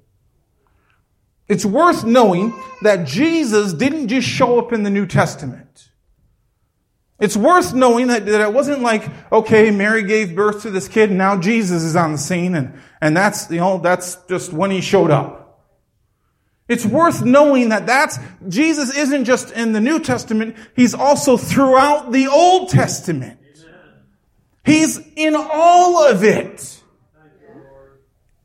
It's 1.47 1.65
worth 1.65 2.05
knowing 2.05 2.53
that 2.81 3.05
Jesus 3.05 3.73
didn't 3.73 4.07
just 4.07 4.27
show 4.27 4.59
up 4.59 4.71
in 4.71 4.83
the 4.83 4.89
New 4.89 5.05
Testament. 5.05 5.89
It's 7.19 7.37
worth 7.37 7.73
knowing 7.73 8.07
that, 8.07 8.25
that 8.25 8.41
it 8.41 8.53
wasn't 8.53 8.81
like, 8.81 9.07
okay, 9.31 9.69
Mary 9.69 10.03
gave 10.03 10.35
birth 10.35 10.63
to 10.63 10.71
this 10.71 10.87
kid 10.87 11.09
and 11.09 11.17
now 11.17 11.37
Jesus 11.37 11.83
is 11.83 11.95
on 11.95 12.13
the 12.13 12.17
scene 12.17 12.55
and, 12.55 12.79
and 12.99 13.15
that's, 13.15 13.49
you 13.51 13.57
know, 13.57 13.77
that's 13.77 14.15
just 14.27 14.51
when 14.51 14.71
he 14.71 14.81
showed 14.81 15.11
up. 15.11 15.41
It's 16.67 16.85
worth 16.85 17.21
knowing 17.21 17.69
that 17.69 17.85
that's, 17.85 18.17
Jesus 18.47 18.97
isn't 18.97 19.25
just 19.25 19.51
in 19.51 19.73
the 19.73 19.81
New 19.81 19.99
Testament, 19.99 20.55
He's 20.75 20.93
also 20.93 21.37
throughout 21.37 22.11
the 22.11 22.27
Old 22.27 22.69
Testament. 22.69 23.39
He's 24.63 24.99
in 25.15 25.35
all 25.35 26.07
of 26.07 26.23
it. 26.23 26.80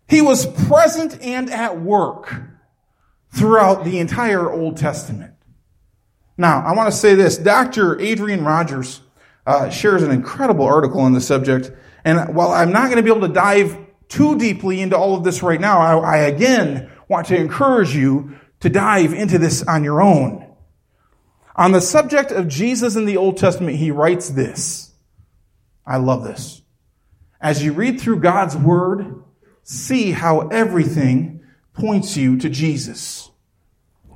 He 0.09 0.23
was 0.23 0.47
present 0.47 1.21
and 1.21 1.51
at 1.51 1.81
work 1.81 2.33
throughout 3.31 3.85
the 3.85 3.99
entire 3.99 4.51
Old 4.51 4.77
Testament. 4.77 5.35
Now, 6.39 6.63
I 6.65 6.73
want 6.75 6.91
to 6.91 6.97
say 6.97 7.15
this. 7.15 7.39
Dr. 7.39 7.99
Adrian 8.01 8.45
Rogers 8.45 9.01
uh, 9.47 9.71
shares 9.71 10.03
an 10.03 10.11
incredible 10.11 10.65
article 10.65 11.01
on 11.01 11.13
the 11.13 11.21
subject. 11.21 11.71
And 12.05 12.35
while 12.35 12.51
I'm 12.51 12.73
not 12.73 12.85
going 12.85 12.97
to 12.97 13.03
be 13.03 13.11
able 13.11 13.27
to 13.27 13.33
dive 13.33 13.77
too 14.09 14.39
deeply 14.39 14.81
into 14.81 14.97
all 14.97 15.17
of 15.17 15.25
this 15.25 15.43
right 15.43 15.61
now, 15.61 15.81
I, 15.81 15.97
I 15.97 16.17
again 16.19 16.91
want 17.09 17.29
to 17.29 17.37
encourage 17.37 17.95
you 17.95 18.37
to 18.61 18.69
dive 18.69 19.13
into 19.13 19.39
this 19.39 19.63
on 19.63 19.85
your 19.85 20.03
own. 20.03 20.43
On 21.57 21.73
the 21.73 21.81
subject 21.81 22.31
of 22.31 22.49
Jesus 22.49 22.97
in 22.97 23.07
the 23.07 23.17
Old 23.17 23.39
Testament, 23.39 23.79
he 23.79 23.91
writes 23.91 24.29
this. 24.29 24.93
I 25.87 25.97
love 25.97 26.25
this. 26.25 26.63
As 27.41 27.65
you 27.65 27.73
read 27.73 28.01
through 28.01 28.21
God's 28.21 28.57
Word, 28.57 29.23
see 29.67 30.13
how 30.13 30.47
everything 30.49 31.41
points 31.75 32.17
you 32.17 32.39
to 32.39 32.49
Jesus. 32.49 33.31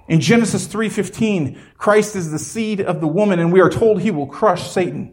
In 0.08 0.20
Genesis 0.20 0.68
3:15, 0.68 1.58
Christ 1.76 2.14
is 2.14 2.30
the 2.30 2.38
seed 2.38 2.80
of 2.80 3.00
the 3.00 3.08
woman 3.08 3.40
and 3.40 3.52
we 3.52 3.60
are 3.60 3.68
told 3.68 4.00
he 4.00 4.12
will 4.12 4.28
crush 4.28 4.70
Satan. 4.70 5.12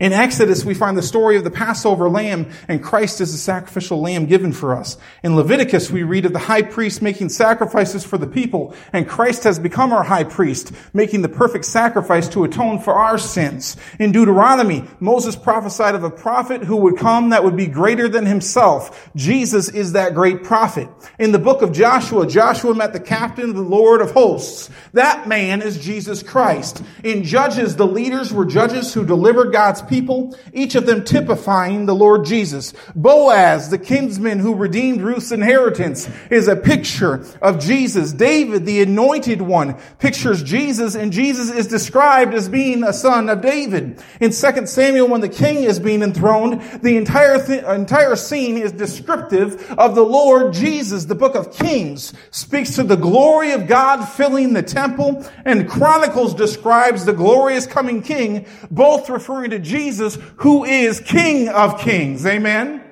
In 0.00 0.14
Exodus, 0.14 0.64
we 0.64 0.72
find 0.72 0.96
the 0.96 1.02
story 1.02 1.36
of 1.36 1.44
the 1.44 1.50
Passover 1.50 2.08
lamb, 2.08 2.50
and 2.68 2.82
Christ 2.82 3.20
is 3.20 3.32
the 3.32 3.38
sacrificial 3.38 4.00
lamb 4.00 4.24
given 4.24 4.50
for 4.50 4.74
us. 4.74 4.96
In 5.22 5.36
Leviticus, 5.36 5.90
we 5.90 6.04
read 6.04 6.24
of 6.24 6.32
the 6.32 6.38
high 6.38 6.62
priest 6.62 7.02
making 7.02 7.28
sacrifices 7.28 8.02
for 8.02 8.16
the 8.16 8.26
people, 8.26 8.74
and 8.94 9.06
Christ 9.06 9.44
has 9.44 9.58
become 9.58 9.92
our 9.92 10.02
high 10.02 10.24
priest, 10.24 10.72
making 10.94 11.20
the 11.20 11.28
perfect 11.28 11.66
sacrifice 11.66 12.30
to 12.30 12.44
atone 12.44 12.78
for 12.78 12.94
our 12.94 13.18
sins. 13.18 13.76
In 13.98 14.10
Deuteronomy, 14.10 14.84
Moses 15.00 15.36
prophesied 15.36 15.94
of 15.94 16.02
a 16.02 16.10
prophet 16.10 16.64
who 16.64 16.76
would 16.76 16.96
come 16.96 17.28
that 17.28 17.44
would 17.44 17.56
be 17.56 17.66
greater 17.66 18.08
than 18.08 18.24
himself. 18.24 19.10
Jesus 19.14 19.68
is 19.68 19.92
that 19.92 20.14
great 20.14 20.44
prophet. 20.44 20.88
In 21.18 21.32
the 21.32 21.38
book 21.38 21.60
of 21.60 21.72
Joshua, 21.72 22.26
Joshua 22.26 22.74
met 22.74 22.94
the 22.94 23.00
captain 23.00 23.50
of 23.50 23.54
the 23.54 23.60
Lord 23.60 24.00
of 24.00 24.12
hosts. 24.12 24.70
That 24.94 25.28
man 25.28 25.60
is 25.60 25.76
Jesus 25.76 26.22
Christ. 26.22 26.82
In 27.04 27.22
Judges, 27.22 27.76
the 27.76 27.86
leaders 27.86 28.32
were 28.32 28.46
judges 28.46 28.94
who 28.94 29.04
delivered 29.04 29.52
God's 29.52 29.82
people, 29.90 30.38
each 30.54 30.74
of 30.74 30.86
them 30.86 31.04
typifying 31.04 31.84
the 31.84 31.94
Lord 31.94 32.24
Jesus. 32.24 32.72
Boaz, 32.94 33.68
the 33.68 33.78
kinsman 33.78 34.38
who 34.38 34.54
redeemed 34.54 35.02
Ruth's 35.02 35.32
inheritance, 35.32 36.08
is 36.30 36.48
a 36.48 36.56
picture 36.56 37.26
of 37.42 37.58
Jesus. 37.58 38.12
David, 38.12 38.64
the 38.64 38.80
anointed 38.80 39.42
one, 39.42 39.74
pictures 39.98 40.42
Jesus, 40.42 40.94
and 40.94 41.12
Jesus 41.12 41.50
is 41.50 41.66
described 41.66 42.32
as 42.32 42.48
being 42.48 42.84
a 42.84 42.92
son 42.92 43.28
of 43.28 43.42
David. 43.42 44.02
In 44.20 44.30
2 44.30 44.66
Samuel, 44.66 45.08
when 45.08 45.20
the 45.20 45.28
king 45.28 45.64
is 45.64 45.80
being 45.80 46.02
enthroned, 46.02 46.62
the 46.82 46.96
entire, 46.96 47.44
th- 47.44 47.64
entire 47.64 48.16
scene 48.16 48.56
is 48.56 48.72
descriptive 48.72 49.70
of 49.72 49.94
the 49.94 50.04
Lord 50.04 50.54
Jesus. 50.54 51.06
The 51.06 51.14
book 51.14 51.34
of 51.34 51.52
Kings 51.52 52.14
speaks 52.30 52.76
to 52.76 52.84
the 52.84 52.96
glory 52.96 53.50
of 53.50 53.66
God 53.66 54.04
filling 54.04 54.52
the 54.52 54.62
temple, 54.62 55.26
and 55.44 55.68
Chronicles 55.68 56.34
describes 56.34 57.04
the 57.04 57.12
glorious 57.12 57.66
coming 57.66 58.02
king, 58.02 58.46
both 58.70 59.10
referring 59.10 59.50
to 59.50 59.58
Jesus 59.58 59.79
Jesus, 59.80 60.18
who 60.36 60.64
is 60.64 61.00
King 61.00 61.48
of 61.48 61.80
Kings. 61.80 62.26
Amen? 62.26 62.84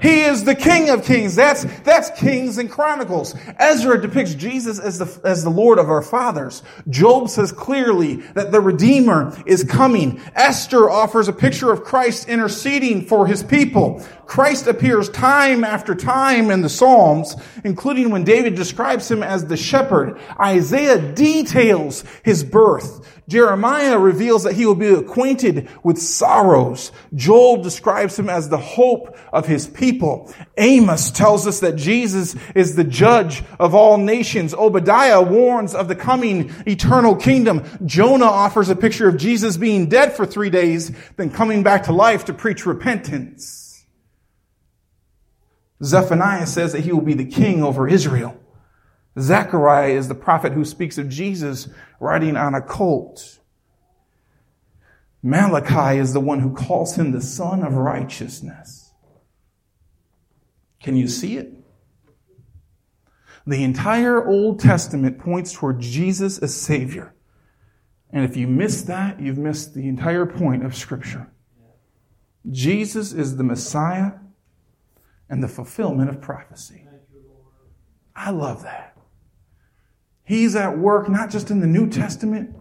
He 0.00 0.20
is 0.20 0.44
the 0.44 0.54
King 0.54 0.90
of 0.90 1.04
Kings. 1.04 1.34
That's, 1.34 1.64
that's 1.80 2.10
Kings 2.20 2.58
and 2.58 2.70
Chronicles. 2.70 3.34
Ezra 3.58 4.00
depicts 4.00 4.34
Jesus 4.34 4.78
as 4.78 4.98
the, 4.98 5.20
as 5.24 5.42
the 5.42 5.50
Lord 5.50 5.78
of 5.78 5.88
our 5.88 6.02
fathers. 6.02 6.62
Job 6.88 7.28
says 7.30 7.50
clearly 7.50 8.16
that 8.34 8.52
the 8.52 8.60
Redeemer 8.60 9.36
is 9.44 9.64
coming. 9.64 10.20
Esther 10.34 10.88
offers 10.88 11.28
a 11.28 11.32
picture 11.32 11.72
of 11.72 11.82
Christ 11.82 12.28
interceding 12.28 13.06
for 13.06 13.26
his 13.26 13.42
people. 13.42 14.04
Christ 14.26 14.66
appears 14.66 15.08
time 15.08 15.64
after 15.64 15.94
time 15.94 16.50
in 16.50 16.60
the 16.60 16.68
Psalms, 16.68 17.34
including 17.64 18.10
when 18.10 18.22
David 18.22 18.54
describes 18.54 19.10
him 19.10 19.22
as 19.22 19.46
the 19.46 19.56
shepherd. 19.56 20.20
Isaiah 20.38 21.00
details 21.14 22.04
his 22.22 22.44
birth. 22.44 23.17
Jeremiah 23.28 23.98
reveals 23.98 24.44
that 24.44 24.54
he 24.54 24.64
will 24.64 24.74
be 24.74 24.88
acquainted 24.88 25.68
with 25.82 25.98
sorrows. 25.98 26.90
Joel 27.14 27.62
describes 27.62 28.18
him 28.18 28.30
as 28.30 28.48
the 28.48 28.56
hope 28.56 29.18
of 29.30 29.46
his 29.46 29.66
people. 29.66 30.32
Amos 30.56 31.10
tells 31.10 31.46
us 31.46 31.60
that 31.60 31.76
Jesus 31.76 32.34
is 32.54 32.74
the 32.74 32.84
judge 32.84 33.44
of 33.60 33.74
all 33.74 33.98
nations. 33.98 34.54
Obadiah 34.54 35.20
warns 35.20 35.74
of 35.74 35.88
the 35.88 35.94
coming 35.94 36.50
eternal 36.66 37.14
kingdom. 37.14 37.64
Jonah 37.84 38.24
offers 38.24 38.70
a 38.70 38.76
picture 38.76 39.08
of 39.08 39.18
Jesus 39.18 39.58
being 39.58 39.90
dead 39.90 40.14
for 40.14 40.24
three 40.24 40.48
days, 40.48 40.90
then 41.16 41.30
coming 41.30 41.62
back 41.62 41.82
to 41.84 41.92
life 41.92 42.24
to 42.24 42.32
preach 42.32 42.64
repentance. 42.64 43.84
Zephaniah 45.84 46.46
says 46.46 46.72
that 46.72 46.80
he 46.80 46.92
will 46.92 47.02
be 47.02 47.14
the 47.14 47.26
king 47.26 47.62
over 47.62 47.86
Israel. 47.86 48.37
Zechariah 49.20 49.92
is 49.92 50.08
the 50.08 50.14
prophet 50.14 50.52
who 50.52 50.64
speaks 50.64 50.98
of 50.98 51.08
Jesus 51.08 51.68
riding 52.00 52.36
on 52.36 52.54
a 52.54 52.62
colt. 52.62 53.38
Malachi 55.22 55.98
is 55.98 56.12
the 56.12 56.20
one 56.20 56.40
who 56.40 56.54
calls 56.54 56.96
him 56.96 57.12
the 57.12 57.20
Sun 57.20 57.64
of 57.64 57.74
righteousness. 57.74 58.92
Can 60.80 60.96
you 60.96 61.08
see 61.08 61.36
it? 61.36 61.52
The 63.46 63.64
entire 63.64 64.26
Old 64.26 64.60
Testament 64.60 65.18
points 65.18 65.52
toward 65.52 65.80
Jesus 65.80 66.38
as 66.38 66.54
Savior. 66.54 67.14
And 68.10 68.24
if 68.24 68.36
you 68.36 68.46
miss 68.46 68.82
that, 68.82 69.20
you've 69.20 69.38
missed 69.38 69.74
the 69.74 69.88
entire 69.88 70.26
point 70.26 70.64
of 70.64 70.76
Scripture. 70.76 71.30
Jesus 72.50 73.12
is 73.12 73.36
the 73.36 73.44
Messiah 73.44 74.12
and 75.28 75.42
the 75.42 75.48
fulfillment 75.48 76.10
of 76.10 76.20
prophecy. 76.20 76.86
I 78.14 78.30
love 78.30 78.62
that. 78.62 78.97
He's 80.28 80.54
at 80.54 80.76
work 80.76 81.08
not 81.08 81.30
just 81.30 81.50
in 81.50 81.60
the 81.60 81.66
New 81.66 81.88
Testament, 81.88 82.54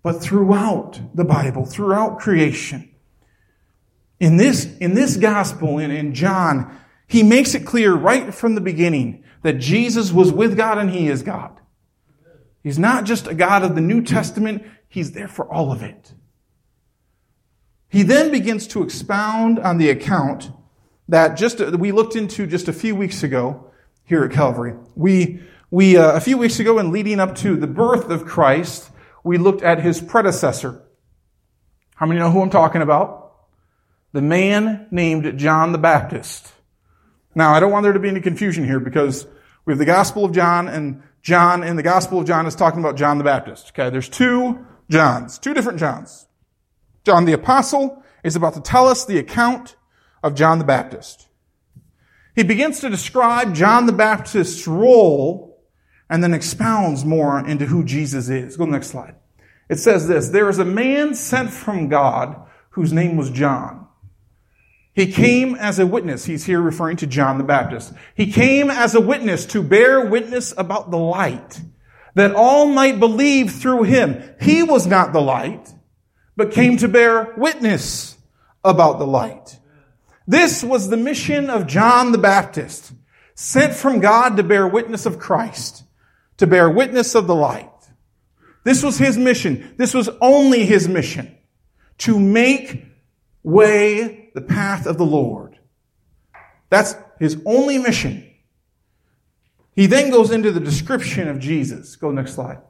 but 0.00 0.22
throughout 0.22 1.00
the 1.12 1.24
Bible, 1.24 1.66
throughout 1.66 2.20
creation. 2.20 2.88
In 4.20 4.36
this, 4.36 4.64
in 4.76 4.94
this 4.94 5.16
gospel, 5.16 5.80
in, 5.80 5.90
in 5.90 6.14
John, 6.14 6.78
he 7.08 7.24
makes 7.24 7.56
it 7.56 7.66
clear 7.66 7.92
right 7.92 8.32
from 8.32 8.54
the 8.54 8.60
beginning 8.60 9.24
that 9.42 9.54
Jesus 9.54 10.12
was 10.12 10.30
with 10.30 10.56
God 10.56 10.78
and 10.78 10.88
he 10.88 11.08
is 11.08 11.24
God. 11.24 11.58
He's 12.62 12.78
not 12.78 13.06
just 13.06 13.26
a 13.26 13.34
God 13.34 13.64
of 13.64 13.74
the 13.74 13.80
New 13.80 14.02
Testament, 14.02 14.62
he's 14.88 15.10
there 15.10 15.26
for 15.26 15.52
all 15.52 15.72
of 15.72 15.82
it. 15.82 16.14
He 17.88 18.04
then 18.04 18.30
begins 18.30 18.68
to 18.68 18.84
expound 18.84 19.58
on 19.58 19.78
the 19.78 19.90
account 19.90 20.52
that 21.08 21.36
just 21.36 21.58
we 21.58 21.90
looked 21.90 22.14
into 22.14 22.46
just 22.46 22.68
a 22.68 22.72
few 22.72 22.94
weeks 22.94 23.24
ago 23.24 23.72
here 24.04 24.22
at 24.22 24.30
Calvary. 24.30 24.74
We 24.94 25.40
we, 25.70 25.96
uh, 25.96 26.16
a 26.16 26.20
few 26.20 26.36
weeks 26.36 26.58
ago, 26.58 26.78
in 26.78 26.90
leading 26.90 27.20
up 27.20 27.36
to 27.36 27.56
the 27.56 27.68
birth 27.68 28.10
of 28.10 28.26
Christ, 28.26 28.90
we 29.22 29.38
looked 29.38 29.62
at 29.62 29.80
his 29.80 30.00
predecessor. 30.00 30.82
How 31.94 32.06
many 32.06 32.18
know 32.18 32.30
who 32.30 32.42
I'm 32.42 32.50
talking 32.50 32.82
about? 32.82 33.34
The 34.12 34.22
man 34.22 34.88
named 34.90 35.38
John 35.38 35.70
the 35.72 35.78
Baptist. 35.78 36.52
Now, 37.34 37.54
I 37.54 37.60
don't 37.60 37.70
want 37.70 37.84
there 37.84 37.92
to 37.92 38.00
be 38.00 38.08
any 38.08 38.20
confusion 38.20 38.64
here 38.64 38.80
because 38.80 39.26
we 39.64 39.72
have 39.72 39.78
the 39.78 39.84
Gospel 39.84 40.24
of 40.24 40.32
John 40.32 40.66
and 40.66 41.02
John 41.22 41.62
in 41.62 41.76
the 41.76 41.82
Gospel 41.82 42.18
of 42.18 42.26
John 42.26 42.46
is 42.46 42.56
talking 42.56 42.80
about 42.80 42.96
John 42.96 43.18
the 43.18 43.24
Baptist. 43.24 43.68
Okay, 43.68 43.90
there's 43.90 44.08
two 44.08 44.66
Johns, 44.88 45.38
two 45.38 45.54
different 45.54 45.78
Johns. 45.78 46.26
John 47.04 47.26
the 47.26 47.32
Apostle 47.32 48.02
is 48.24 48.34
about 48.34 48.54
to 48.54 48.60
tell 48.60 48.88
us 48.88 49.04
the 49.04 49.18
account 49.18 49.76
of 50.22 50.34
John 50.34 50.58
the 50.58 50.64
Baptist. 50.64 51.28
He 52.34 52.42
begins 52.42 52.80
to 52.80 52.88
describe 52.88 53.54
John 53.54 53.86
the 53.86 53.92
Baptist's 53.92 54.66
role 54.66 55.49
and 56.10 56.24
then 56.24 56.34
expounds 56.34 57.04
more 57.04 57.38
into 57.38 57.64
who 57.64 57.84
Jesus 57.84 58.28
is. 58.28 58.56
Go 58.56 58.66
to 58.66 58.70
the 58.70 58.76
next 58.76 58.88
slide. 58.88 59.14
It 59.68 59.78
says 59.78 60.08
this, 60.08 60.28
there 60.28 60.48
is 60.48 60.58
a 60.58 60.64
man 60.64 61.14
sent 61.14 61.50
from 61.50 61.88
God 61.88 62.36
whose 62.70 62.92
name 62.92 63.16
was 63.16 63.30
John. 63.30 63.86
He 64.92 65.12
came 65.12 65.54
as 65.54 65.78
a 65.78 65.86
witness. 65.86 66.24
He's 66.24 66.44
here 66.44 66.60
referring 66.60 66.96
to 66.98 67.06
John 67.06 67.38
the 67.38 67.44
Baptist. 67.44 67.92
He 68.16 68.32
came 68.32 68.70
as 68.70 68.96
a 68.96 69.00
witness 69.00 69.46
to 69.46 69.62
bear 69.62 70.04
witness 70.04 70.52
about 70.58 70.90
the 70.90 70.98
light, 70.98 71.60
that 72.16 72.34
all 72.34 72.66
might 72.66 72.98
believe 72.98 73.52
through 73.52 73.84
him. 73.84 74.20
He 74.40 74.64
was 74.64 74.88
not 74.88 75.12
the 75.12 75.22
light, 75.22 75.72
but 76.36 76.50
came 76.50 76.76
to 76.78 76.88
bear 76.88 77.32
witness 77.36 78.18
about 78.64 78.98
the 78.98 79.06
light. 79.06 79.60
This 80.26 80.64
was 80.64 80.88
the 80.88 80.96
mission 80.96 81.48
of 81.48 81.68
John 81.68 82.10
the 82.10 82.18
Baptist, 82.18 82.92
sent 83.36 83.74
from 83.74 84.00
God 84.00 84.36
to 84.36 84.42
bear 84.42 84.66
witness 84.66 85.06
of 85.06 85.20
Christ 85.20 85.84
to 86.40 86.46
bear 86.46 86.70
witness 86.70 87.14
of 87.14 87.26
the 87.26 87.34
light. 87.34 87.70
This 88.64 88.82
was 88.82 88.96
his 88.96 89.18
mission. 89.18 89.74
This 89.76 89.92
was 89.92 90.08
only 90.22 90.64
his 90.64 90.88
mission 90.88 91.36
to 91.98 92.18
make 92.18 92.82
way 93.42 94.30
the 94.34 94.40
path 94.40 94.86
of 94.86 94.96
the 94.96 95.04
Lord. 95.04 95.58
That's 96.70 96.94
his 97.18 97.42
only 97.44 97.76
mission. 97.76 98.26
He 99.76 99.84
then 99.84 100.10
goes 100.10 100.30
into 100.30 100.50
the 100.50 100.60
description 100.60 101.28
of 101.28 101.40
Jesus. 101.40 101.94
Go 101.96 102.10
next 102.10 102.36
slide. 102.36 102.62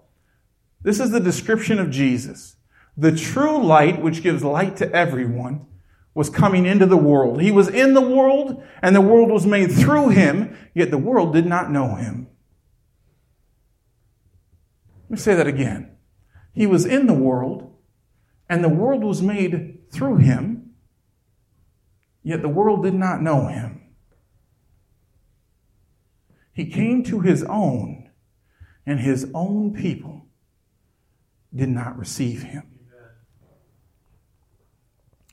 This 0.82 0.98
is 0.98 1.12
the 1.12 1.20
description 1.20 1.78
of 1.78 1.90
Jesus. 1.90 2.56
The 2.96 3.14
true 3.14 3.62
light, 3.62 4.02
which 4.02 4.24
gives 4.24 4.42
light 4.42 4.78
to 4.78 4.92
everyone, 4.92 5.64
was 6.12 6.28
coming 6.28 6.66
into 6.66 6.86
the 6.86 6.96
world. 6.96 7.40
He 7.40 7.52
was 7.52 7.68
in 7.68 7.94
the 7.94 8.00
world, 8.00 8.64
and 8.82 8.96
the 8.96 9.00
world 9.00 9.30
was 9.30 9.46
made 9.46 9.70
through 9.70 10.08
him, 10.08 10.56
yet 10.74 10.90
the 10.90 10.98
world 10.98 11.32
did 11.32 11.46
not 11.46 11.70
know 11.70 11.94
him. 11.94 12.26
Let 15.10 15.18
me 15.18 15.22
say 15.22 15.34
that 15.34 15.48
again. 15.48 15.96
He 16.52 16.68
was 16.68 16.86
in 16.86 17.08
the 17.08 17.12
world, 17.12 17.74
and 18.48 18.62
the 18.62 18.68
world 18.68 19.02
was 19.02 19.20
made 19.20 19.90
through 19.90 20.18
him, 20.18 20.70
yet 22.22 22.42
the 22.42 22.48
world 22.48 22.84
did 22.84 22.94
not 22.94 23.20
know 23.20 23.48
him. 23.48 23.80
He 26.52 26.66
came 26.66 27.02
to 27.04 27.20
his 27.22 27.42
own, 27.42 28.08
and 28.86 29.00
his 29.00 29.28
own 29.34 29.74
people 29.74 30.26
did 31.52 31.70
not 31.70 31.98
receive 31.98 32.44
him. 32.44 32.78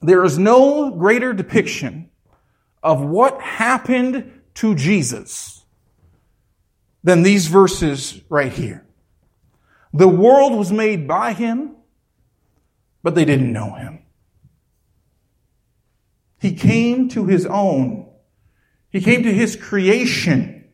There 0.01 0.23
is 0.23 0.39
no 0.39 0.89
greater 0.89 1.33
depiction 1.33 2.09
of 2.81 3.01
what 3.01 3.39
happened 3.41 4.41
to 4.55 4.73
Jesus 4.73 5.65
than 7.03 7.21
these 7.21 7.45
verses 7.45 8.21
right 8.27 8.51
here. 8.51 8.86
The 9.97 10.07
world 10.07 10.53
was 10.53 10.71
made 10.71 11.07
by 11.07 11.33
him, 11.33 11.75
but 13.01 13.15
they 13.15 13.25
didn't 13.25 13.51
know 13.51 13.73
him. 13.73 14.03
He 16.39 16.53
came 16.53 17.09
to 17.09 17.25
his 17.25 17.47
own. 17.47 18.07
He 18.91 19.01
came 19.01 19.23
to 19.23 19.33
his 19.33 19.55
creation, 19.55 20.69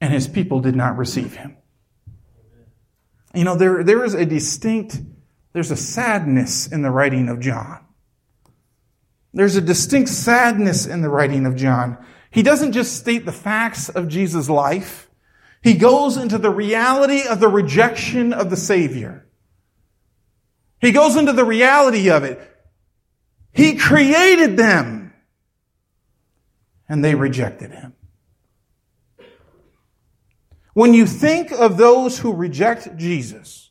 and 0.00 0.12
his 0.12 0.28
people 0.28 0.60
did 0.60 0.76
not 0.76 0.96
receive 0.96 1.34
him. 1.34 1.56
You 3.34 3.42
know, 3.42 3.56
there, 3.56 3.82
there 3.82 4.04
is 4.04 4.14
a 4.14 4.24
distinct, 4.24 5.00
there's 5.52 5.72
a 5.72 5.76
sadness 5.76 6.68
in 6.68 6.82
the 6.82 6.92
writing 6.92 7.28
of 7.28 7.40
John. 7.40 7.84
There's 9.34 9.56
a 9.56 9.60
distinct 9.60 10.10
sadness 10.10 10.86
in 10.86 11.02
the 11.02 11.08
writing 11.08 11.44
of 11.44 11.56
John. 11.56 11.98
He 12.30 12.44
doesn't 12.44 12.70
just 12.70 12.96
state 12.96 13.26
the 13.26 13.32
facts 13.32 13.88
of 13.88 14.06
Jesus' 14.06 14.48
life. 14.48 15.09
He 15.62 15.74
goes 15.74 16.16
into 16.16 16.38
the 16.38 16.50
reality 16.50 17.26
of 17.28 17.40
the 17.40 17.48
rejection 17.48 18.32
of 18.32 18.50
the 18.50 18.56
Savior. 18.56 19.26
He 20.80 20.92
goes 20.92 21.16
into 21.16 21.32
the 21.32 21.44
reality 21.44 22.10
of 22.10 22.24
it. 22.24 22.40
He 23.52 23.76
created 23.76 24.56
them 24.56 25.12
and 26.88 27.04
they 27.04 27.14
rejected 27.14 27.70
him. 27.72 27.94
When 30.72 30.94
you 30.94 31.04
think 31.06 31.52
of 31.52 31.76
those 31.76 32.18
who 32.18 32.32
reject 32.32 32.96
Jesus 32.96 33.70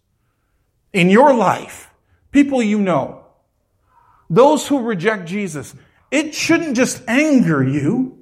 in 0.94 1.10
your 1.10 1.34
life, 1.34 1.90
people 2.32 2.62
you 2.62 2.80
know, 2.80 3.26
those 4.30 4.68
who 4.68 4.82
reject 4.82 5.28
Jesus, 5.28 5.74
it 6.12 6.36
shouldn't 6.36 6.76
just 6.76 7.02
anger 7.08 7.64
you 7.64 8.20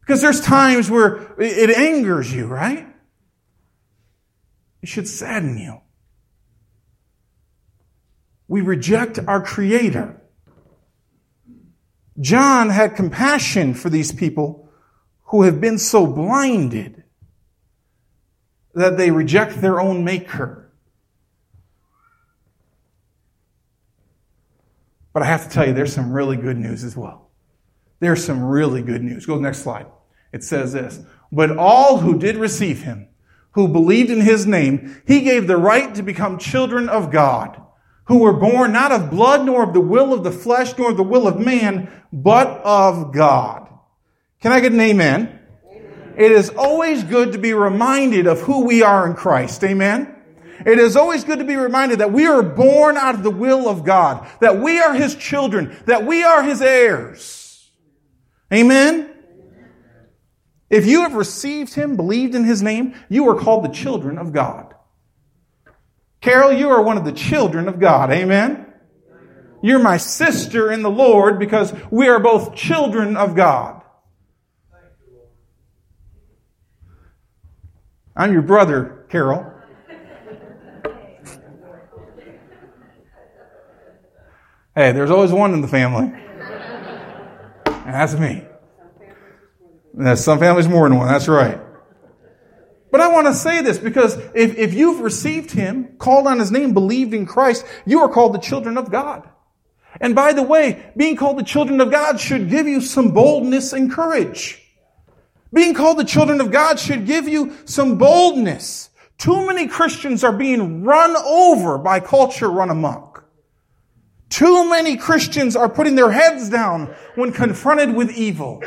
because 0.00 0.22
there's 0.22 0.40
times 0.40 0.88
where 0.90 1.34
it 1.40 1.70
angers 1.70 2.32
you, 2.32 2.46
right? 2.46 2.86
It 4.88 4.92
should 4.92 5.06
sadden 5.06 5.58
you. 5.58 5.82
We 8.48 8.62
reject 8.62 9.18
our 9.18 9.42
Creator. 9.42 10.18
John 12.18 12.70
had 12.70 12.96
compassion 12.96 13.74
for 13.74 13.90
these 13.90 14.12
people 14.12 14.70
who 15.24 15.42
have 15.42 15.60
been 15.60 15.76
so 15.78 16.06
blinded 16.06 17.04
that 18.72 18.96
they 18.96 19.10
reject 19.10 19.60
their 19.60 19.78
own 19.78 20.04
maker. 20.04 20.72
But 25.12 25.22
I 25.22 25.26
have 25.26 25.44
to 25.44 25.50
tell 25.50 25.66
you, 25.66 25.74
there's 25.74 25.92
some 25.92 26.10
really 26.10 26.38
good 26.38 26.56
news 26.56 26.82
as 26.82 26.96
well. 26.96 27.30
There's 28.00 28.24
some 28.24 28.42
really 28.42 28.80
good 28.80 29.02
news. 29.02 29.26
Go 29.26 29.34
to 29.34 29.40
the 29.40 29.42
next 29.42 29.58
slide. 29.58 29.84
It 30.32 30.42
says 30.42 30.72
this. 30.72 30.98
But 31.30 31.58
all 31.58 31.98
who 31.98 32.18
did 32.18 32.36
receive 32.36 32.84
him, 32.84 33.08
who 33.58 33.66
believed 33.66 34.08
in 34.08 34.20
his 34.20 34.46
name, 34.46 35.02
he 35.04 35.22
gave 35.22 35.48
the 35.48 35.56
right 35.56 35.92
to 35.92 36.00
become 36.00 36.38
children 36.38 36.88
of 36.88 37.10
God, 37.10 37.60
who 38.04 38.18
were 38.18 38.32
born 38.32 38.72
not 38.72 38.92
of 38.92 39.10
blood, 39.10 39.44
nor 39.44 39.64
of 39.64 39.72
the 39.72 39.80
will 39.80 40.14
of 40.14 40.22
the 40.22 40.30
flesh, 40.30 40.78
nor 40.78 40.92
of 40.92 40.96
the 40.96 41.02
will 41.02 41.26
of 41.26 41.40
man, 41.40 41.90
but 42.12 42.46
of 42.62 43.12
God. 43.12 43.68
Can 44.40 44.52
I 44.52 44.60
get 44.60 44.70
an 44.70 44.80
amen? 44.80 45.40
amen? 45.68 46.14
It 46.16 46.30
is 46.30 46.50
always 46.50 47.02
good 47.02 47.32
to 47.32 47.38
be 47.38 47.52
reminded 47.52 48.28
of 48.28 48.42
who 48.42 48.64
we 48.64 48.84
are 48.84 49.04
in 49.08 49.14
Christ. 49.14 49.64
Amen? 49.64 50.14
It 50.64 50.78
is 50.78 50.94
always 50.94 51.24
good 51.24 51.40
to 51.40 51.44
be 51.44 51.56
reminded 51.56 51.98
that 51.98 52.12
we 52.12 52.28
are 52.28 52.44
born 52.44 52.96
out 52.96 53.16
of 53.16 53.24
the 53.24 53.30
will 53.30 53.68
of 53.68 53.84
God, 53.84 54.24
that 54.38 54.60
we 54.60 54.78
are 54.78 54.94
His 54.94 55.16
children, 55.16 55.76
that 55.86 56.06
we 56.06 56.22
are 56.22 56.44
His 56.44 56.62
heirs. 56.62 57.68
Amen? 58.54 59.12
If 60.70 60.86
you 60.86 61.02
have 61.02 61.14
received 61.14 61.74
Him, 61.74 61.96
believed 61.96 62.34
in 62.34 62.44
His 62.44 62.62
name, 62.62 62.94
you 63.08 63.28
are 63.28 63.38
called 63.38 63.64
the 63.64 63.68
children 63.68 64.18
of 64.18 64.32
God. 64.32 64.74
Carol, 66.20 66.52
you 66.52 66.68
are 66.70 66.82
one 66.82 66.98
of 66.98 67.04
the 67.04 67.12
children 67.12 67.68
of 67.68 67.78
God. 67.78 68.10
Amen? 68.10 68.66
You're 69.62 69.78
my 69.78 69.96
sister 69.96 70.70
in 70.70 70.82
the 70.82 70.90
Lord 70.90 71.38
because 71.38 71.72
we 71.90 72.08
are 72.08 72.20
both 72.20 72.54
children 72.54 73.16
of 73.16 73.34
God. 73.34 73.82
I'm 78.14 78.32
your 78.32 78.42
brother, 78.42 79.06
Carol. 79.10 79.52
Hey, 84.74 84.92
there's 84.92 85.10
always 85.10 85.32
one 85.32 85.54
in 85.54 85.60
the 85.60 85.68
family. 85.68 86.12
And 87.64 87.94
that's 87.94 88.14
me. 88.14 88.47
And 89.98 90.18
some 90.18 90.38
families 90.38 90.68
more 90.68 90.88
than 90.88 90.96
one, 90.96 91.08
that's 91.08 91.26
right. 91.26 91.60
But 92.90 93.00
I 93.00 93.08
want 93.08 93.26
to 93.26 93.34
say 93.34 93.62
this 93.62 93.78
because 93.78 94.16
if, 94.34 94.56
if 94.56 94.72
you've 94.72 95.00
received 95.00 95.50
Him, 95.50 95.96
called 95.98 96.26
on 96.26 96.38
His 96.38 96.52
name, 96.52 96.72
believed 96.72 97.12
in 97.12 97.26
Christ, 97.26 97.66
you 97.84 98.00
are 98.00 98.08
called 98.08 98.32
the 98.32 98.38
children 98.38 98.78
of 98.78 98.90
God. 98.90 99.28
And 100.00 100.14
by 100.14 100.32
the 100.32 100.42
way, 100.42 100.92
being 100.96 101.16
called 101.16 101.38
the 101.38 101.44
children 101.44 101.80
of 101.80 101.90
God 101.90 102.20
should 102.20 102.48
give 102.48 102.68
you 102.68 102.80
some 102.80 103.10
boldness 103.10 103.72
and 103.72 103.90
courage. 103.90 104.62
Being 105.52 105.74
called 105.74 105.98
the 105.98 106.04
children 106.04 106.40
of 106.40 106.50
God 106.50 106.78
should 106.78 107.04
give 107.04 107.26
you 107.26 107.56
some 107.64 107.98
boldness. 107.98 108.90
Too 109.18 109.46
many 109.46 109.66
Christians 109.66 110.22
are 110.22 110.32
being 110.32 110.84
run 110.84 111.16
over 111.16 111.76
by 111.76 111.98
culture 111.98 112.48
run 112.48 112.70
amok. 112.70 113.24
Too 114.28 114.70
many 114.70 114.96
Christians 114.96 115.56
are 115.56 115.68
putting 115.68 115.96
their 115.96 116.12
heads 116.12 116.48
down 116.50 116.94
when 117.16 117.32
confronted 117.32 117.94
with 117.94 118.12
evil. 118.12 118.62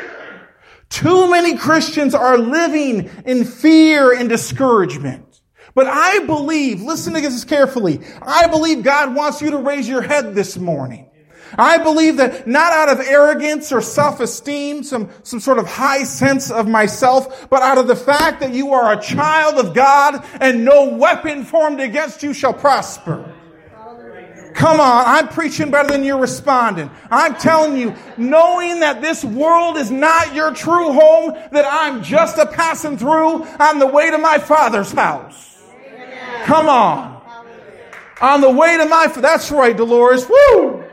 Too 0.92 1.30
many 1.30 1.56
Christians 1.56 2.14
are 2.14 2.36
living 2.36 3.08
in 3.24 3.46
fear 3.46 4.12
and 4.12 4.28
discouragement. 4.28 5.40
But 5.74 5.86
I 5.86 6.18
believe, 6.26 6.82
listen 6.82 7.14
to 7.14 7.20
this 7.22 7.44
carefully, 7.44 8.00
I 8.20 8.46
believe 8.48 8.82
God 8.82 9.14
wants 9.14 9.40
you 9.40 9.52
to 9.52 9.56
raise 9.56 9.88
your 9.88 10.02
head 10.02 10.34
this 10.34 10.58
morning. 10.58 11.08
I 11.56 11.78
believe 11.78 12.18
that 12.18 12.46
not 12.46 12.74
out 12.74 12.90
of 12.90 13.00
arrogance 13.00 13.72
or 13.72 13.80
self-esteem, 13.80 14.82
some, 14.82 15.08
some 15.22 15.40
sort 15.40 15.58
of 15.58 15.66
high 15.66 16.04
sense 16.04 16.50
of 16.50 16.68
myself, 16.68 17.48
but 17.48 17.62
out 17.62 17.78
of 17.78 17.86
the 17.86 17.96
fact 17.96 18.40
that 18.40 18.52
you 18.52 18.74
are 18.74 18.92
a 18.92 19.00
child 19.00 19.54
of 19.64 19.74
God 19.74 20.22
and 20.42 20.62
no 20.62 20.94
weapon 20.94 21.44
formed 21.44 21.80
against 21.80 22.22
you 22.22 22.34
shall 22.34 22.52
prosper. 22.52 23.34
Come 24.54 24.80
on, 24.80 25.04
I'm 25.06 25.28
preaching 25.28 25.70
better 25.70 25.88
than 25.88 26.04
you're 26.04 26.18
responding. 26.18 26.90
I'm 27.10 27.36
telling 27.36 27.76
you, 27.76 27.94
knowing 28.16 28.80
that 28.80 29.00
this 29.00 29.24
world 29.24 29.76
is 29.76 29.90
not 29.90 30.34
your 30.34 30.52
true 30.54 30.92
home, 30.92 31.32
that 31.52 31.64
I'm 31.68 32.02
just 32.02 32.38
a 32.38 32.46
passing 32.46 32.98
through 32.98 33.44
on 33.44 33.78
the 33.78 33.86
way 33.86 34.10
to 34.10 34.18
my 34.18 34.38
father's 34.38 34.92
house. 34.92 35.62
Come 36.44 36.68
on. 36.68 37.22
On 38.20 38.40
the 38.40 38.50
way 38.50 38.76
to 38.76 38.86
my, 38.86 39.06
that's 39.08 39.50
right, 39.50 39.76
Dolores. 39.76 40.28
Woo! 40.28 40.84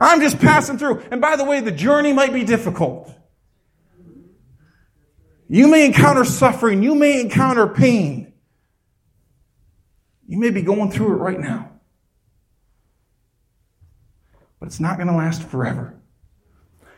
I'm 0.00 0.20
just 0.20 0.38
passing 0.38 0.78
through. 0.78 1.02
And 1.10 1.20
by 1.20 1.36
the 1.36 1.44
way, 1.44 1.60
the 1.60 1.72
journey 1.72 2.12
might 2.12 2.32
be 2.32 2.44
difficult. 2.44 3.12
You 5.48 5.68
may 5.68 5.84
encounter 5.84 6.24
suffering. 6.24 6.82
You 6.82 6.94
may 6.94 7.20
encounter 7.20 7.66
pain. 7.66 8.32
You 10.26 10.38
may 10.38 10.50
be 10.50 10.62
going 10.62 10.92
through 10.92 11.14
it 11.14 11.16
right 11.16 11.38
now. 11.38 11.69
But 14.60 14.66
it's 14.66 14.80
not 14.80 14.96
going 14.96 15.08
to 15.08 15.14
last 15.14 15.42
forever. 15.42 15.98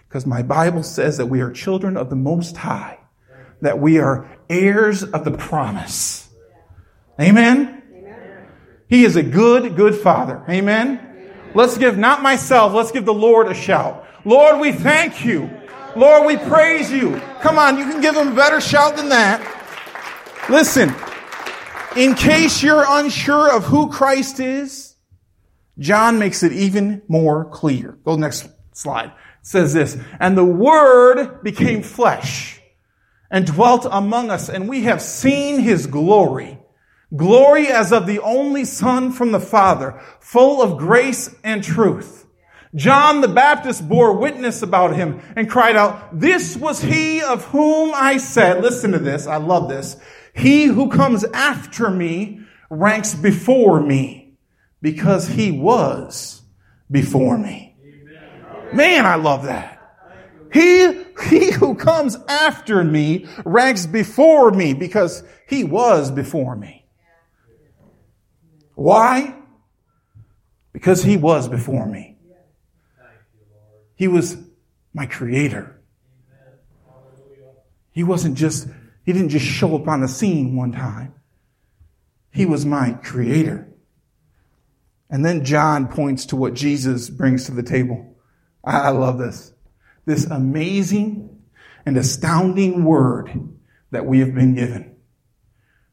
Because 0.09 0.27
my 0.27 0.43
Bible 0.43 0.83
says 0.83 1.17
that 1.17 1.27
we 1.27 1.41
are 1.41 1.51
children 1.51 1.97
of 1.97 2.11
the 2.11 2.17
Most 2.17 2.57
High, 2.59 2.99
that 3.63 3.79
we 3.79 3.99
are 3.99 4.29
heirs 4.51 5.03
of 5.03 5.25
the 5.25 5.31
promise. 5.31 6.29
Amen? 7.19 7.83
Amen. 7.95 8.49
He 8.89 9.05
is 9.05 9.17
a 9.17 9.23
good, 9.23 9.75
good 9.77 9.95
Father. 9.95 10.45
Amen? 10.51 11.31
Let's 11.55 11.79
give 11.79 11.97
not 11.97 12.23
myself, 12.23 12.75
let's 12.75 12.91
give 12.91 13.07
the 13.07 13.15
Lord 13.15 13.47
a 13.49 13.55
shout. 13.55 14.05
Lord, 14.25 14.61
we 14.61 14.73
thank 14.73 15.25
you. 15.25 15.51
Lord, 15.97 16.27
we 16.27 16.37
praise 16.37 16.91
you. 16.91 17.21
Come 17.41 17.59
on, 17.59 17.79
you 17.79 17.85
can 17.85 18.01
give 18.01 18.17
him 18.17 18.33
a 18.33 18.35
better 18.35 18.61
shout 18.61 18.97
than 18.97 19.09
that. 19.11 19.41
Listen, 20.51 20.95
in 21.97 22.15
case 22.15 22.63
you're 22.63 22.85
unsure 22.87 23.55
of 23.55 23.65
who 23.65 23.91
Christ 23.91 24.41
is, 24.41 24.92
John 25.79 26.19
makes 26.19 26.43
it 26.43 26.53
even 26.53 27.03
more 27.09 27.45
clear. 27.47 27.99
Go 28.05 28.17
next 28.17 28.49
slide. 28.73 29.07
It 29.07 29.47
says 29.47 29.73
this, 29.73 29.97
and 30.21 30.37
the 30.37 30.45
word 30.45 31.43
became 31.43 31.83
flesh 31.83 32.61
and 33.31 33.47
dwelt 33.47 33.87
among 33.91 34.31
us, 34.31 34.49
and 34.49 34.69
we 34.69 34.83
have 34.83 35.03
seen 35.03 35.61
his 35.61 35.87
glory 35.87 36.59
Glory 37.15 37.67
as 37.67 37.93
of 37.93 38.07
the 38.07 38.21
only 38.21 38.65
Son 38.65 39.13
from 39.13 39.33
the 39.33 39.41
Father, 39.41 40.01
full 40.19 40.63
of 40.63 40.79
grace 40.79 41.35
and 41.45 41.63
truth. 41.63 42.27
John 42.75 43.21
the 43.21 43.29
Baptist 43.29 43.87
bore 43.87 44.17
witness 44.17 44.63
about 44.63 44.97
him 44.97 45.21
and 45.37 45.51
cried 45.51 45.77
out, 45.77 46.19
This 46.19 46.57
was 46.57 46.81
he 46.81 47.21
of 47.21 47.45
whom 47.47 47.93
I 47.95 48.17
said, 48.17 48.63
listen 48.63 48.93
to 48.93 48.99
this, 48.99 49.27
I 49.27 49.37
love 49.37 49.69
this. 49.69 49.97
He 50.35 50.65
who 50.65 50.89
comes 50.89 51.23
after 51.35 51.91
me 51.91 52.41
ranks 52.71 53.15
before 53.15 53.83
me 53.83 54.22
because 54.83 55.29
he 55.29 55.53
was 55.53 56.43
before 56.91 57.39
me. 57.39 57.77
Man, 58.75 59.07
I 59.07 59.15
love 59.15 59.45
that. 59.45 59.79
He, 60.53 61.05
he 61.31 61.51
who 61.53 61.75
comes 61.77 62.17
after 62.29 62.85
me 62.85 63.27
ranks 63.45 63.87
before 63.87 64.51
me 64.51 64.75
because 64.75 65.25
he 65.49 65.65
was 65.65 66.11
before 66.11 66.57
me. 66.57 66.85
Why? 68.75 69.35
Because 70.73 71.03
he 71.03 71.17
was 71.17 71.49
before 71.49 71.87
me. 71.87 72.19
He 73.95 74.09
was 74.09 74.37
my 74.93 75.07
creator. 75.07 75.81
He 77.93 78.03
wasn't 78.03 78.37
just, 78.37 78.69
he 79.05 79.13
didn't 79.13 79.29
just 79.29 79.47
show 79.47 79.77
up 79.77 79.87
on 79.87 80.01
the 80.01 80.09
scene 80.09 80.57
one 80.57 80.73
time. 80.73 81.15
He 82.31 82.47
was 82.47 82.65
my 82.65 82.93
creator. 82.93 83.72
And 85.13 85.25
then 85.27 85.45
John 85.45 85.89
points 85.89 86.25
to 86.27 86.37
what 86.37 86.55
Jesus 86.55 87.11
brings 87.11 87.45
to 87.45 87.53
the 87.53 87.63
table. 87.63 88.17
I 88.65 88.89
love 88.89 89.19
this. 89.19 89.53
This 90.07 90.25
amazing 90.25 91.43
and 91.85 91.99
astounding 91.99 92.83
word 92.83 93.31
that 93.91 94.07
we 94.07 94.21
have 94.21 94.35
been 94.35 94.55
given. 94.55 94.97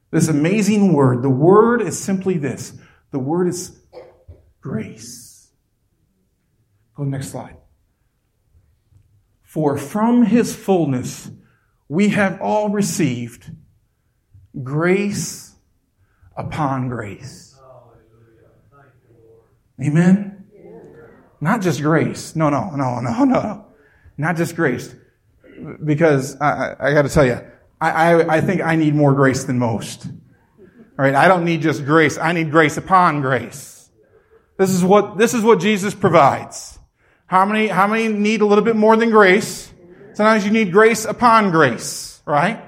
This 0.10 0.30
amazing 0.30 0.94
word. 0.94 1.22
The 1.22 1.30
word 1.30 1.82
is 1.82 2.00
simply 2.00 2.38
this. 2.38 2.72
The 3.12 3.20
word 3.20 3.50
is 3.50 3.78
grace. 4.62 5.52
Go 6.96 7.04
next 7.04 7.32
slide. 7.32 7.58
For 9.44 9.78
from 9.78 10.24
his 10.24 10.56
fullness 10.56 11.30
we 11.90 12.10
have 12.10 12.40
all 12.40 12.70
received 12.70 13.52
grace 14.64 15.56
upon 16.38 16.88
grace. 16.88 17.49
Amen? 19.82 20.46
Not 21.42 21.62
just 21.62 21.82
grace. 21.82 22.36
No, 22.36 22.50
no, 22.50 22.72
no, 22.72 23.00
no, 23.00 23.24
no. 23.26 23.66
Not 24.18 24.36
just 24.36 24.56
grace. 24.56 24.94
Because 25.84 26.40
I, 26.40 26.76
I, 26.80 26.94
got 26.94 27.04
to 27.04 27.10
tell 27.10 27.26
you, 27.26 27.40
I, 27.80 27.92
I, 27.92 28.36
I 28.38 28.42
think 28.42 28.62
I 28.62 28.76
need 28.76 28.96
more 28.96 29.14
grace 29.14 29.44
than 29.46 29.60
most. 29.60 30.06
All 30.08 31.06
right, 31.06 31.16
I 31.16 31.28
don't 31.28 31.46
need 31.46 31.62
just 31.62 31.86
grace. 31.86 32.18
I 32.18 32.34
need 32.34 32.52
grace 32.52 32.78
upon 32.78 33.22
grace. 33.22 33.90
This 34.58 34.72
is 34.72 34.84
what, 34.84 35.18
this 35.18 35.34
is 35.34 35.44
what 35.44 35.60
Jesus 35.60 35.94
provides. 35.94 36.78
How 37.28 37.46
many, 37.46 37.68
how 37.68 37.88
many 37.88 38.10
need 38.10 38.42
a 38.42 38.46
little 38.46 38.64
bit 38.64 38.76
more 38.76 38.98
than 38.98 39.10
grace? 39.10 39.72
Sometimes 40.14 40.44
you 40.44 40.52
need 40.52 40.72
grace 40.74 41.06
upon 41.06 41.52
grace, 41.52 42.22
right? 42.26 42.62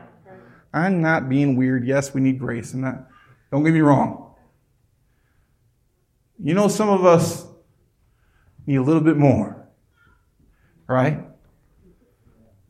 I'm 0.74 1.02
not 1.02 1.28
being 1.28 1.58
weird. 1.58 1.86
Yes, 1.86 2.14
we 2.14 2.22
need 2.22 2.40
grace 2.40 2.74
and 2.74 2.86
that. 2.86 3.08
Don't 3.52 3.64
get 3.64 3.74
me 3.74 3.82
wrong. 3.82 4.31
You 6.44 6.56
know, 6.56 6.68
some 6.68 6.90
of 6.90 7.06
us 7.06 7.46
need 8.66 8.78
a 8.78 8.82
little 8.82 9.02
bit 9.02 9.18
more, 9.18 9.68
right? 10.88 11.20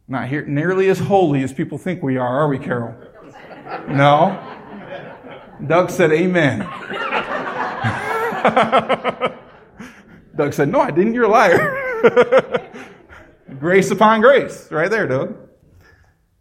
Not 0.07 0.27
here, 0.27 0.45
nearly 0.45 0.89
as 0.89 0.99
holy 0.99 1.41
as 1.43 1.53
people 1.53 1.77
think 1.77 2.03
we 2.03 2.17
are, 2.17 2.41
are 2.41 2.49
we, 2.49 2.59
Carol? 2.59 2.93
No? 3.87 4.57
Doug 5.65 5.89
said, 5.89 6.11
Amen. 6.11 6.59
Doug 10.35 10.53
said, 10.53 10.69
No, 10.69 10.81
I 10.81 10.91
didn't. 10.91 11.13
You're 11.13 11.25
a 11.25 11.29
liar. 11.29 12.71
grace 13.59 13.91
upon 13.91 14.21
grace. 14.21 14.69
Right 14.71 14.89
there, 14.89 15.07
Doug. 15.07 15.37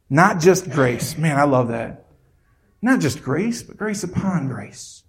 Not 0.08 0.40
just 0.40 0.70
grace. 0.70 1.16
Man, 1.16 1.38
I 1.38 1.44
love 1.44 1.68
that. 1.68 2.06
Not 2.82 3.00
just 3.00 3.22
grace, 3.22 3.62
but 3.62 3.76
grace 3.76 4.02
upon 4.02 4.48
grace. 4.48 4.99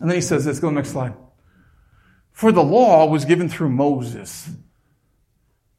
And 0.00 0.10
then 0.10 0.16
he 0.16 0.22
says 0.22 0.44
this, 0.44 0.58
go 0.60 0.68
to 0.68 0.74
the 0.74 0.80
next 0.80 0.90
slide. 0.90 1.14
For 2.32 2.52
the 2.52 2.62
law 2.62 3.06
was 3.06 3.24
given 3.24 3.48
through 3.48 3.70
Moses. 3.70 4.50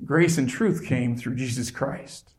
Grace 0.04 0.38
and 0.38 0.50
truth 0.50 0.86
came 0.86 1.16
through 1.16 1.36
Jesus 1.36 1.72
Christ. 1.72 2.32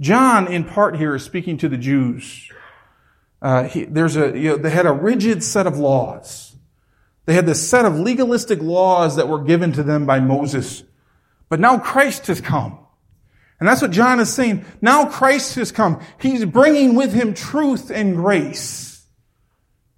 John, 0.00 0.52
in 0.52 0.64
part 0.64 0.96
here, 0.96 1.14
is 1.14 1.22
speaking 1.22 1.56
to 1.58 1.68
the 1.68 1.76
Jews. 1.76 2.50
Uh, 3.40 3.64
he, 3.64 3.84
there's 3.84 4.16
a, 4.16 4.36
you 4.36 4.50
know, 4.50 4.56
they 4.56 4.70
had 4.70 4.86
a 4.86 4.92
rigid 4.92 5.42
set 5.42 5.66
of 5.66 5.78
laws. 5.78 6.56
They 7.26 7.34
had 7.34 7.46
this 7.46 7.66
set 7.66 7.84
of 7.84 7.98
legalistic 7.98 8.60
laws 8.60 9.16
that 9.16 9.28
were 9.28 9.42
given 9.42 9.72
to 9.72 9.82
them 9.82 10.04
by 10.04 10.20
Moses. 10.20 10.82
But 11.48 11.60
now 11.60 11.78
Christ 11.78 12.26
has 12.26 12.40
come. 12.40 12.78
And 13.60 13.68
that's 13.68 13.80
what 13.80 13.92
John 13.92 14.20
is 14.20 14.32
saying. 14.32 14.64
Now 14.82 15.06
Christ 15.06 15.54
has 15.54 15.72
come. 15.72 16.02
He's 16.20 16.44
bringing 16.44 16.96
with 16.96 17.12
him 17.12 17.32
truth 17.32 17.90
and 17.90 18.16
grace. 18.16 18.93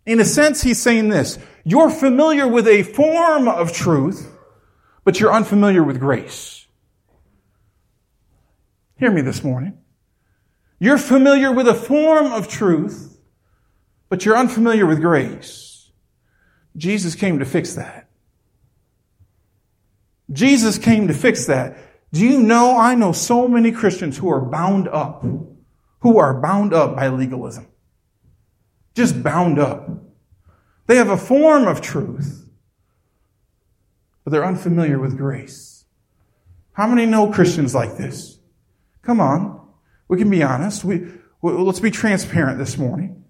In 0.07 0.21
a 0.21 0.25
sense, 0.25 0.63
he's 0.63 0.81
saying 0.81 1.09
this. 1.09 1.39
You're 1.65 1.91
familiar 1.91 2.47
with 2.47 2.69
a 2.69 2.85
form 2.85 3.49
of 3.49 3.73
truth, 3.73 4.33
but 5.05 5.19
you're 5.19 5.33
unfamiliar 5.33 5.83
with 5.83 5.99
grace. 5.99 6.67
Hear 8.99 9.11
me 9.11 9.21
this 9.21 9.43
morning. 9.43 9.79
You're 10.79 10.99
familiar 10.99 11.51
with 11.51 11.67
a 11.67 11.75
form 11.75 12.27
of 12.27 12.49
truth, 12.49 13.19
but 14.09 14.25
you're 14.25 14.37
unfamiliar 14.37 14.87
with 14.87 15.01
grace. 15.01 15.91
Jesus 16.77 17.15
came 17.15 17.41
to 17.41 17.45
fix 17.45 17.75
that. 17.75 18.09
Jesus 20.31 20.79
came 20.79 21.09
to 21.09 21.15
fix 21.15 21.47
that. 21.47 21.79
Do 22.13 22.25
you 22.25 22.41
know, 22.41 22.79
I 22.79 22.95
know 22.95 23.13
so 23.13 23.49
many 23.49 23.73
Christians 23.73 24.19
who 24.19 24.31
are 24.31 24.41
bound 24.41 24.87
up, 24.89 25.25
who 26.01 26.19
are 26.19 26.41
bound 26.41 26.73
up 26.73 26.95
by 26.95 27.09
legalism. 27.09 27.67
Just 28.97 29.23
bound 29.23 29.59
up. 29.59 29.91
They 30.87 30.97
have 30.97 31.11
a 31.11 31.19
form 31.19 31.69
of 31.69 31.83
truth, 31.83 32.49
but 34.25 34.31
they're 34.31 34.45
unfamiliar 34.45 34.99
with 34.99 35.19
grace. 35.19 35.85
How 36.73 36.87
many 36.87 37.05
know 37.05 37.31
Christians 37.31 37.75
like 37.75 37.99
this? 37.99 38.39
Come 39.03 39.21
on. 39.21 39.61
We 40.09 40.17
can 40.17 40.31
be 40.31 40.43
honest. 40.43 40.83
We, 40.83 41.09
let's 41.43 41.81
be 41.81 41.91
transparent 41.91 42.59
this 42.59 42.79
morning. 42.79 43.25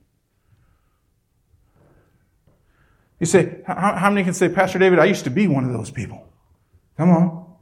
You 3.19 3.27
say, 3.27 3.63
how, 3.67 3.97
how 3.97 4.11
many 4.11 4.23
can 4.23 4.35
say, 4.35 4.49
Pastor 4.49 4.79
David, 4.79 5.01
I 5.01 5.07
used 5.07 5.25
to 5.25 5.31
be 5.31 5.49
one 5.49 5.65
of 5.65 5.73
those 5.73 5.91
people? 5.91 6.29
Come 6.97 7.11
on. 7.11 7.57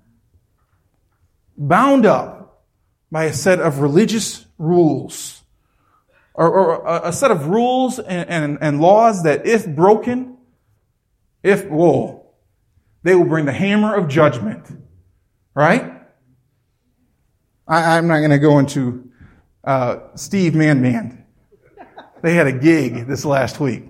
Bound 1.56 2.04
up 2.04 2.64
by 3.10 3.24
a 3.24 3.32
set 3.32 3.60
of 3.60 3.78
religious 3.78 4.44
rules 4.58 5.43
or, 6.34 6.48
or 6.48 7.00
a 7.04 7.12
set 7.12 7.30
of 7.30 7.46
rules 7.46 7.98
and, 7.98 8.28
and, 8.28 8.58
and, 8.60 8.80
laws 8.80 9.22
that 9.22 9.46
if 9.46 9.66
broken, 9.66 10.36
if, 11.42 11.64
whoa, 11.66 12.26
they 13.04 13.14
will 13.14 13.24
bring 13.24 13.44
the 13.44 13.52
hammer 13.52 13.94
of 13.94 14.08
judgment. 14.08 14.66
Right? 15.54 15.92
I, 17.68 17.96
am 17.98 18.08
not 18.08 18.18
going 18.18 18.30
to 18.30 18.38
go 18.38 18.58
into 18.58 19.10
uh, 19.62 19.98
Steve 20.16 20.54
Man 20.54 20.82
Man. 20.82 21.24
They 22.22 22.34
had 22.34 22.46
a 22.46 22.52
gig 22.52 23.06
this 23.06 23.24
last 23.24 23.60
week. 23.60 23.84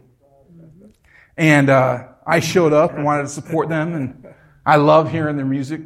And 1.36 1.70
uh, 1.70 2.08
I 2.26 2.40
showed 2.40 2.72
up 2.72 2.92
and 2.92 3.04
wanted 3.04 3.22
to 3.22 3.28
support 3.28 3.68
them, 3.68 3.94
and 3.94 4.34
I 4.66 4.76
love 4.76 5.10
hearing 5.10 5.36
their 5.36 5.46
music. 5.46 5.80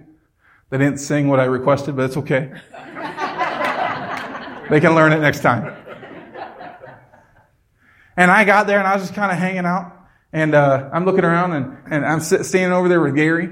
They 0.70 0.78
didn't 0.78 0.98
sing 0.98 1.28
what 1.28 1.40
I 1.40 1.44
requested, 1.44 1.96
but 1.96 2.04
it's 2.04 2.16
okay. 2.16 2.50
they 4.70 4.80
can 4.80 4.94
learn 4.94 5.12
it 5.12 5.20
next 5.20 5.40
time. 5.40 5.77
And 8.18 8.32
I 8.32 8.44
got 8.44 8.66
there 8.66 8.80
and 8.80 8.88
I 8.88 8.94
was 8.94 9.04
just 9.04 9.14
kind 9.14 9.30
of 9.30 9.38
hanging 9.38 9.64
out. 9.64 9.92
And 10.32 10.52
uh, 10.52 10.90
I'm 10.92 11.04
looking 11.04 11.24
around 11.24 11.52
and, 11.52 11.78
and 11.88 12.04
I'm 12.04 12.18
sit, 12.18 12.44
standing 12.44 12.72
over 12.72 12.88
there 12.88 13.00
with 13.00 13.14
Gary. 13.14 13.48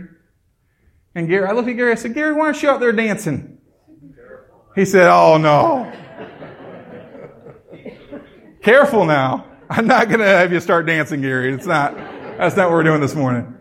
And 1.15 1.29
Gary, 1.29 1.47
I 1.47 1.53
looked 1.53 1.69
at 1.69 1.77
Gary. 1.77 1.93
I 1.93 1.95
said, 1.95 2.15
Gary, 2.15 2.33
why 2.33 2.47
aren't 2.47 2.61
you 2.61 2.69
out 2.69 2.81
there 2.81 2.91
dancing? 2.91 3.59
He 4.75 4.85
said, 4.85 5.09
Oh 5.09 5.39
no. 5.39 5.93
Careful 8.63 9.05
now. 9.05 9.47
I'm 9.71 9.87
not 9.87 10.09
going 10.09 10.19
to 10.19 10.27
have 10.27 10.53
you 10.53 10.59
start 10.59 10.85
dancing, 10.85 11.21
Gary. 11.21 11.55
It's 11.55 11.65
not. 11.65 11.97
That's 11.97 12.57
not 12.57 12.69
what 12.69 12.75
we're 12.75 12.83
doing 12.83 13.01
this 13.01 13.15
morning. 13.15 13.55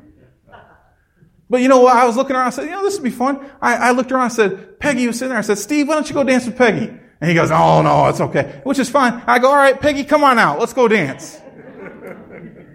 But 1.52 1.62
you 1.62 1.68
know 1.68 1.82
what? 1.82 1.96
I 1.96 2.06
was 2.06 2.16
looking 2.18 2.36
around. 2.36 2.48
I 2.48 2.50
said, 2.50 2.66
you 2.66 2.72
know, 2.72 2.82
this 2.82 2.96
would 2.96 3.04
be 3.04 3.12
fun. 3.12 3.48
I, 3.62 3.76
I 3.76 3.92
looked 3.92 4.12
around. 4.12 4.26
I 4.26 4.30
said, 4.30 4.80
Peggy 4.80 5.06
was 5.06 5.18
sitting 5.18 5.30
there. 5.30 5.38
I 5.38 5.42
said, 5.42 5.60
Steve, 5.60 5.88
why 5.88 5.94
don't 5.94 6.10
you 6.10 6.16
go 6.16 6.24
dance 6.24 6.48
with 6.48 6.58
Peggy? 6.58 7.00
And 7.26 7.32
he 7.32 7.36
goes, 7.36 7.50
oh, 7.50 7.82
no, 7.82 8.06
it's 8.06 8.22
okay. 8.22 8.62
Which 8.64 8.78
is 8.78 8.88
fine. 8.88 9.20
I 9.26 9.40
go, 9.40 9.50
all 9.50 9.56
right, 9.56 9.82
Peggy, 9.82 10.04
come 10.04 10.24
on 10.24 10.38
out. 10.38 10.60
Let's 10.60 10.74
go 10.74 10.88
dance. 10.88 11.42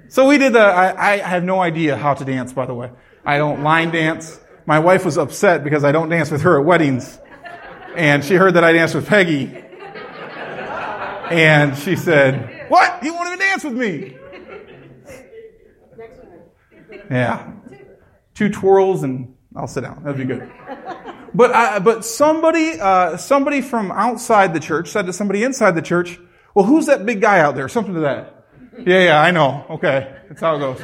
so 0.08 0.26
we 0.26 0.38
did 0.38 0.54
the, 0.54 0.58
I, 0.58 1.12
I 1.12 1.16
have 1.18 1.44
no 1.44 1.60
idea 1.60 1.96
how 1.96 2.14
to 2.14 2.24
dance, 2.24 2.52
by 2.52 2.66
the 2.66 2.74
way. 2.74 2.90
I 3.24 3.38
don't 3.38 3.62
line 3.62 3.92
dance. 3.92 4.40
My 4.66 4.80
wife 4.80 5.04
was 5.04 5.18
upset 5.18 5.62
because 5.62 5.84
I 5.84 5.92
don't 5.92 6.08
dance 6.08 6.32
with 6.32 6.42
her 6.42 6.58
at 6.58 6.66
weddings. 6.66 7.16
And 7.94 8.24
she 8.24 8.34
heard 8.34 8.54
that 8.54 8.64
I 8.64 8.72
danced 8.72 8.96
with 8.96 9.06
Peggy. 9.06 9.56
And 11.30 11.78
she 11.78 11.94
said, 11.94 12.68
what? 12.68 13.04
You 13.04 13.14
won't 13.14 13.28
even 13.28 13.38
dance 13.38 13.62
with 13.62 13.74
me. 13.74 14.18
Yeah. 17.08 17.52
Two 18.34 18.48
twirls 18.48 19.04
and 19.04 19.36
I'll 19.56 19.66
sit 19.66 19.82
down. 19.82 20.02
That'd 20.04 20.18
be 20.18 20.24
good. 20.24 20.50
But 21.34 21.52
I, 21.52 21.78
but 21.78 22.04
somebody 22.04 22.80
uh, 22.80 23.16
somebody 23.16 23.60
from 23.60 23.90
outside 23.90 24.54
the 24.54 24.60
church 24.60 24.88
said 24.88 25.06
to 25.06 25.12
somebody 25.12 25.42
inside 25.42 25.72
the 25.72 25.82
church, 25.82 26.18
"Well, 26.54 26.64
who's 26.64 26.86
that 26.86 27.06
big 27.06 27.20
guy 27.20 27.40
out 27.40 27.54
there?" 27.54 27.68
Something 27.68 27.94
to 27.94 28.00
that. 28.00 28.46
Yeah, 28.78 29.04
yeah, 29.04 29.20
I 29.20 29.30
know. 29.30 29.66
Okay, 29.70 30.16
that's 30.28 30.40
how 30.40 30.56
it 30.56 30.58
goes. 30.60 30.80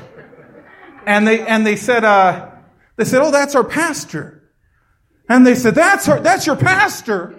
And 1.07 1.27
they 1.27 1.47
and 1.47 1.67
they 1.67 1.77
said 1.77 2.05
uh, 2.05 2.51
they 2.97 3.05
said, 3.05 3.23
"Oh, 3.23 3.31
that's 3.31 3.55
our 3.55 3.65
pastor." 3.65 4.51
And 5.29 5.47
they 5.47 5.55
said, 5.55 5.75
"That's 5.75 6.09
our, 6.09 6.21
that's 6.21 6.47
your 6.47 6.57
pastor." 6.57 7.35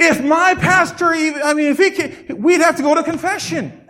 If 0.00 0.22
my 0.22 0.54
pastor, 0.54 1.12
even, 1.12 1.42
I 1.42 1.54
mean, 1.54 1.70
if 1.72 1.78
he 1.78 1.90
can, 1.90 2.40
we'd 2.40 2.60
have 2.60 2.76
to 2.76 2.82
go 2.82 2.94
to 2.94 3.02
confession. 3.02 3.88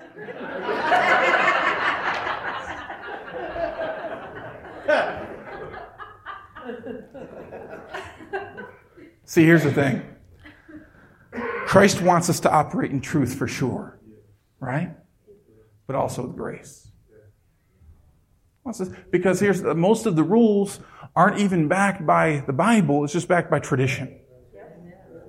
See, 9.24 9.44
here's 9.44 9.62
the 9.62 9.72
thing 9.72 10.02
Christ 11.66 12.00
wants 12.00 12.30
us 12.30 12.40
to 12.40 12.50
operate 12.50 12.90
in 12.90 13.00
truth 13.02 13.34
for 13.34 13.46
sure, 13.46 14.00
right? 14.60 14.96
But 15.86 15.96
also 15.96 16.26
with 16.26 16.36
grace. 16.36 16.88
Because 19.10 19.40
here's 19.40 19.62
the, 19.62 19.74
most 19.74 20.06
of 20.06 20.16
the 20.16 20.22
rules 20.22 20.80
aren't 21.16 21.38
even 21.38 21.68
backed 21.68 22.06
by 22.06 22.42
the 22.46 22.52
Bible, 22.52 23.04
it's 23.04 23.12
just 23.12 23.28
backed 23.28 23.50
by 23.50 23.58
tradition. 23.58 24.18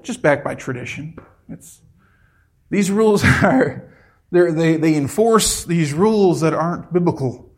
Just 0.04 0.22
backed 0.22 0.46
by 0.46 0.56
tradition. 0.56 1.18
It's, 1.50 1.82
these 2.70 2.90
rules 2.92 3.24
are, 3.44 3.94
they, 4.32 4.78
they 4.78 4.96
enforce 4.96 5.66
these 5.66 5.94
rules 5.94 6.42
that 6.42 6.54
aren't 6.54 6.94
biblical 6.94 7.49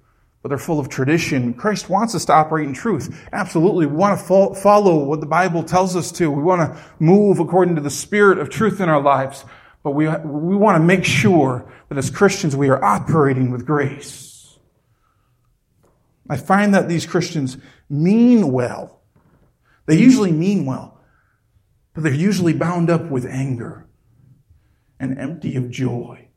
but 0.42 0.50
they're 0.50 0.58
full 0.58 0.80
of 0.80 0.90
tradition. 0.90 1.54
Christ 1.54 1.90
wants 1.90 2.16
us 2.16 2.26
to 2.26 2.34
operate 2.34 2.68
in 2.68 2.74
truth. 2.74 3.28
Absolutely. 3.32 3.86
We 3.86 3.96
want 3.96 4.20
to 4.20 4.26
follow 4.26 5.04
what 5.04 5.20
the 5.20 5.28
Bible 5.28 5.64
tells 5.64 5.96
us 5.96 6.12
to. 6.14 6.32
We 6.32 6.42
want 6.42 6.62
to 6.62 6.84
move 7.00 7.40
according 7.40 7.76
to 7.76 7.82
the 7.82 7.92
spirit 7.92 8.40
of 8.40 8.50
truth 8.50 8.82
in 8.82 8.90
our 8.90 9.02
lives. 9.02 9.46
But 9.84 9.92
we, 9.92 10.08
we 10.08 10.56
want 10.56 10.78
to 10.78 10.84
make 10.84 11.06
sure 11.06 11.72
that 11.90 11.98
as 11.98 12.10
Christians 12.10 12.56
we 12.56 12.70
are 12.70 12.84
operating 12.84 13.52
with 13.52 13.66
grace. 13.66 14.58
I 16.30 16.38
find 16.38 16.74
that 16.74 16.88
these 16.88 17.06
Christians 17.06 17.58
mean 17.90 18.52
well. 18.52 19.02
They 19.86 19.98
usually 19.98 20.32
mean 20.32 20.66
well, 20.66 21.00
but 21.94 22.04
they're 22.04 22.14
usually 22.14 22.54
bound 22.54 22.90
up 22.90 23.12
with 23.12 23.26
anger 23.26 23.88
and 25.00 25.18
empty 25.18 25.56
of 25.56 25.70
joy. 25.70 26.30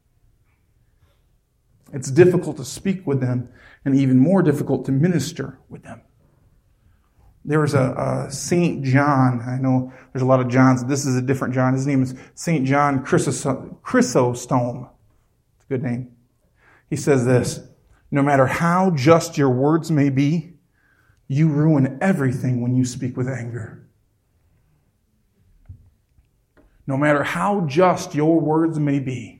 It's 1.94 2.10
difficult 2.10 2.56
to 2.56 2.64
speak 2.64 3.06
with 3.06 3.20
them 3.20 3.48
and 3.84 3.94
even 3.94 4.18
more 4.18 4.42
difficult 4.42 4.84
to 4.86 4.92
minister 4.92 5.58
with 5.68 5.84
them. 5.84 6.02
There 7.44 7.60
was 7.60 7.74
a, 7.74 8.26
a 8.26 8.32
St. 8.32 8.82
John. 8.82 9.40
I 9.46 9.58
know 9.58 9.92
there's 10.12 10.22
a 10.22 10.26
lot 10.26 10.40
of 10.40 10.48
Johns. 10.48 10.84
This 10.84 11.06
is 11.06 11.14
a 11.14 11.22
different 11.22 11.54
John. 11.54 11.72
His 11.72 11.86
name 11.86 12.02
is 12.02 12.14
St. 12.34 12.66
John 12.66 13.04
Chrysostom. 13.04 13.78
It's 13.84 15.64
a 15.64 15.68
good 15.68 15.82
name. 15.82 16.10
He 16.90 16.96
says 16.96 17.24
this 17.24 17.60
No 18.10 18.22
matter 18.22 18.46
how 18.46 18.90
just 18.90 19.38
your 19.38 19.50
words 19.50 19.90
may 19.90 20.10
be, 20.10 20.54
you 21.28 21.48
ruin 21.48 21.98
everything 22.00 22.60
when 22.60 22.74
you 22.74 22.84
speak 22.84 23.16
with 23.16 23.28
anger. 23.28 23.86
No 26.86 26.96
matter 26.96 27.22
how 27.22 27.66
just 27.66 28.14
your 28.14 28.40
words 28.40 28.78
may 28.78 28.98
be, 28.98 29.33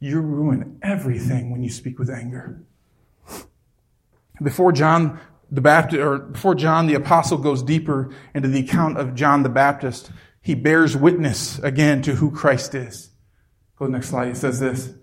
you 0.00 0.20
ruin 0.20 0.78
everything 0.82 1.50
when 1.50 1.62
you 1.62 1.70
speak 1.70 1.98
with 1.98 2.10
anger. 2.10 2.62
Before 4.42 4.72
John 4.72 5.20
the 5.50 5.60
Baptist, 5.60 6.00
or 6.00 6.18
before 6.18 6.54
John 6.54 6.86
the 6.86 6.94
Apostle 6.94 7.38
goes 7.38 7.62
deeper 7.62 8.10
into 8.34 8.48
the 8.48 8.60
account 8.60 8.98
of 8.98 9.14
John 9.14 9.42
the 9.42 9.50
Baptist, 9.50 10.10
he 10.40 10.54
bears 10.54 10.96
witness 10.96 11.58
again 11.58 12.00
to 12.02 12.14
who 12.14 12.30
Christ 12.30 12.74
is. 12.74 13.10
Go 13.78 13.84
to 13.84 13.92
the 13.92 13.98
next 13.98 14.08
slide. 14.08 14.28
He 14.28 14.34
says 14.34 14.58
this. 14.58 14.94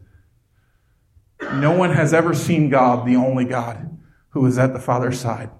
No 1.53 1.71
one 1.71 1.91
has 1.91 2.13
ever 2.13 2.33
seen 2.33 2.69
God, 2.69 3.05
the 3.05 3.15
only 3.15 3.45
God, 3.45 3.99
who 4.29 4.45
is 4.47 4.57
at 4.57 4.73
the 4.73 4.79
Father's 4.79 5.19
side. 5.19 5.51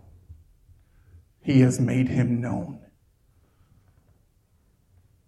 He 1.42 1.62
has 1.62 1.80
made 1.80 2.10
him 2.10 2.42
known. 2.42 2.80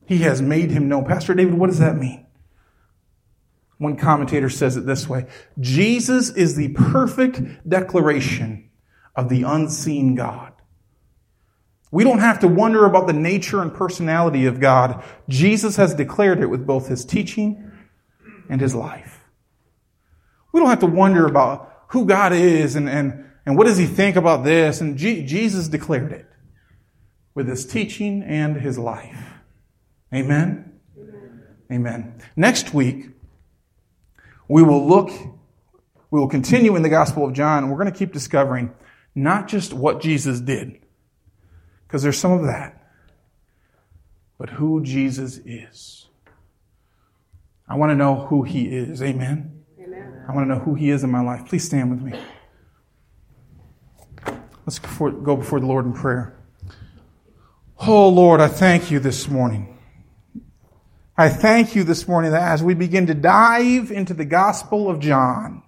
He 0.07 0.19
has 0.19 0.41
made 0.41 0.71
him 0.71 0.89
known. 0.89 1.05
Pastor 1.05 1.35
David, 1.35 1.53
what 1.53 1.67
does 1.67 1.77
that 1.79 1.95
mean? 1.95 2.25
One 3.79 3.95
commentator 3.95 4.49
says 4.49 4.77
it 4.77 4.85
this 4.85 5.09
way 5.09 5.25
Jesus 5.59 6.29
is 6.29 6.55
the 6.55 6.69
perfect 6.69 7.67
declaration 7.67 8.69
of 9.15 9.29
the 9.29 9.43
unseen 9.43 10.15
God. 10.15 10.53
We 11.91 12.03
don't 12.03 12.19
have 12.19 12.39
to 12.41 12.47
wonder 12.47 12.85
about 12.85 13.07
the 13.07 13.13
nature 13.13 13.61
and 13.61 13.73
personality 13.73 14.45
of 14.45 14.59
God. 14.59 15.03
Jesus 15.27 15.77
has 15.77 15.95
declared 15.95 16.39
it 16.39 16.45
with 16.47 16.67
both 16.67 16.87
his 16.87 17.03
teaching 17.03 17.71
and 18.47 18.61
his 18.61 18.75
life. 18.75 19.23
We 20.51 20.59
don't 20.59 20.69
have 20.69 20.79
to 20.79 20.85
wonder 20.85 21.25
about 21.25 21.85
who 21.87 22.05
God 22.05 22.31
is 22.31 22.75
and, 22.75 22.87
and, 22.87 23.25
and 23.45 23.57
what 23.57 23.65
does 23.65 23.77
he 23.77 23.85
think 23.85 24.15
about 24.15 24.43
this. 24.43 24.81
And 24.81 24.97
G- 24.97 25.25
Jesus 25.25 25.67
declared 25.67 26.11
it 26.11 26.27
with 27.33 27.47
his 27.47 27.65
teaching 27.65 28.21
and 28.21 28.57
his 28.57 28.77
life. 28.77 29.17
Amen? 30.13 30.79
Amen? 30.95 31.43
Amen. 31.71 32.21
Next 32.35 32.73
week, 32.73 33.09
we 34.49 34.63
will 34.63 34.85
look, 34.85 35.11
we 36.11 36.19
will 36.19 36.27
continue 36.27 36.75
in 36.75 36.81
the 36.81 36.89
Gospel 36.89 37.25
of 37.25 37.33
John, 37.33 37.63
and 37.63 37.71
we're 37.71 37.77
going 37.77 37.91
to 37.91 37.97
keep 37.97 38.11
discovering 38.11 38.73
not 39.15 39.47
just 39.47 39.73
what 39.73 40.01
Jesus 40.01 40.41
did, 40.41 40.79
because 41.87 42.03
there's 42.03 42.17
some 42.17 42.31
of 42.31 42.43
that, 42.43 42.91
but 44.37 44.49
who 44.49 44.83
Jesus 44.83 45.37
is. 45.45 46.07
I 47.67 47.75
want 47.75 47.91
to 47.91 47.95
know 47.95 48.15
who 48.15 48.43
he 48.43 48.65
is. 48.65 49.01
Amen. 49.03 49.63
Amen. 49.79 50.25
I 50.27 50.33
want 50.33 50.49
to 50.49 50.55
know 50.55 50.59
who 50.59 50.73
he 50.73 50.89
is 50.89 51.03
in 51.03 51.11
my 51.11 51.21
life. 51.21 51.45
Please 51.47 51.63
stand 51.63 51.91
with 51.91 52.01
me. 52.01 52.19
Let's 54.65 54.79
go 54.79 55.35
before 55.35 55.59
the 55.59 55.65
Lord 55.65 55.85
in 55.85 55.93
prayer. 55.93 56.35
Oh 57.79 58.09
Lord, 58.09 58.41
I 58.41 58.47
thank 58.47 58.91
you 58.91 58.99
this 58.99 59.27
morning. 59.27 59.78
I 61.19 61.27
thank 61.27 61.75
you 61.75 61.83
this 61.83 62.07
morning 62.07 62.31
that 62.31 62.49
as 62.49 62.63
we 62.63 62.75
begin 62.75 63.07
to 63.07 63.13
dive 63.13 63.91
into 63.91 64.13
the 64.13 64.23
Gospel 64.23 64.89
of 64.89 65.01
John, 65.01 65.63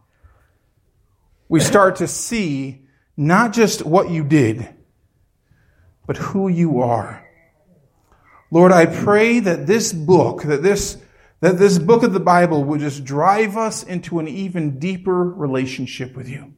we 1.50 1.60
start 1.60 1.98
to 1.98 2.08
see 2.08 2.88
not 3.18 3.52
just 3.52 3.86
what 3.86 4.10
you 4.10 4.24
did, 4.24 4.74
but 6.08 6.16
who 6.16 6.48
you 6.48 6.80
are. 6.80 7.28
Lord, 8.50 8.72
I 8.72 8.86
pray 8.86 9.42
that 9.42 9.68
this 9.68 9.92
book, 9.92 10.44
that 10.44 10.64
this, 10.64 10.98
that 11.42 11.60
this 11.60 11.78
book 11.78 12.04
of 12.04 12.14
the 12.14 12.22
Bible 12.22 12.64
would 12.64 12.80
just 12.80 13.04
drive 13.04 13.58
us 13.58 13.84
into 13.84 14.20
an 14.20 14.30
even 14.30 14.80
deeper 14.80 15.22
relationship 15.22 16.16
with 16.16 16.30
you. 16.30 16.54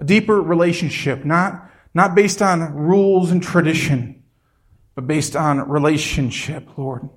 A 0.00 0.04
deeper 0.04 0.42
relationship, 0.42 1.24
not, 1.24 1.70
not 1.94 2.16
based 2.16 2.42
on 2.42 2.74
rules 2.74 3.30
and 3.30 3.40
tradition, 3.40 4.24
but 4.96 5.06
based 5.06 5.36
on 5.36 5.68
relationship, 5.68 6.76
Lord. 6.76 7.08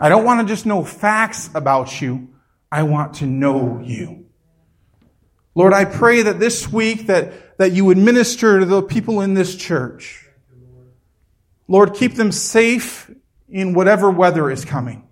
I 0.00 0.08
don't 0.08 0.24
want 0.24 0.40
to 0.40 0.46
just 0.52 0.64
know 0.64 0.82
facts 0.82 1.50
about 1.54 2.00
you. 2.00 2.30
I 2.72 2.84
want 2.84 3.14
to 3.16 3.26
know 3.26 3.82
you. 3.84 4.24
Lord, 5.54 5.74
I 5.74 5.84
pray 5.84 6.22
that 6.22 6.40
this 6.40 6.72
week 6.72 7.08
that, 7.08 7.58
that 7.58 7.72
you 7.72 7.84
would 7.84 7.98
minister 7.98 8.60
to 8.60 8.64
the 8.64 8.82
people 8.82 9.20
in 9.20 9.34
this 9.34 9.54
church. 9.54 10.26
Lord, 11.68 11.94
keep 11.94 12.14
them 12.14 12.32
safe 12.32 13.10
in 13.48 13.74
whatever 13.74 14.10
weather 14.10 14.50
is 14.50 14.64
coming. 14.64 15.06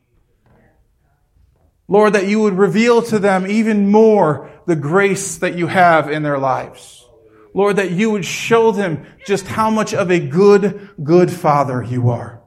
Lord, 1.87 2.15
that 2.15 2.27
you 2.27 2.41
would 2.41 2.55
reveal 2.55 3.03
to 3.03 3.19
them 3.19 3.47
even 3.47 3.91
more 3.91 4.51
the 4.67 4.77
grace 4.77 5.37
that 5.39 5.57
you 5.57 5.67
have 5.67 6.11
in 6.11 6.23
their 6.23 6.39
lives. 6.39 7.07
Lord, 7.53 7.77
that 7.77 7.91
you 7.91 8.11
would 8.11 8.25
show 8.25 8.73
them 8.73 9.07
just 9.27 9.47
how 9.47 9.69
much 9.69 9.93
of 9.93 10.11
a 10.11 10.19
good, 10.19 10.91
good 11.03 11.31
Father 11.31 11.83
you 11.83 12.11
are. 12.11 12.38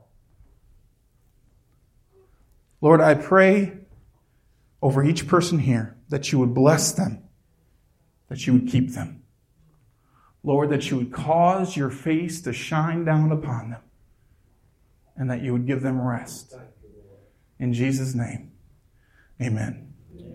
Lord, 2.81 2.99
I 2.99 3.13
pray 3.13 3.77
over 4.81 5.03
each 5.03 5.27
person 5.27 5.59
here 5.59 5.95
that 6.09 6.31
you 6.31 6.39
would 6.39 6.53
bless 6.53 6.91
them, 6.91 7.23
that 8.27 8.45
you 8.47 8.53
would 8.53 8.67
keep 8.67 8.93
them. 8.93 9.23
Lord, 10.43 10.71
that 10.71 10.89
you 10.89 10.97
would 10.97 11.13
cause 11.13 11.77
your 11.77 11.91
face 11.91 12.41
to 12.41 12.51
shine 12.51 13.05
down 13.05 13.31
upon 13.31 13.69
them, 13.69 13.81
and 15.15 15.29
that 15.29 15.41
you 15.41 15.53
would 15.53 15.67
give 15.67 15.83
them 15.83 16.01
rest. 16.01 16.55
In 17.59 17.73
Jesus' 17.73 18.15
name, 18.15 18.51
amen. 19.39 19.90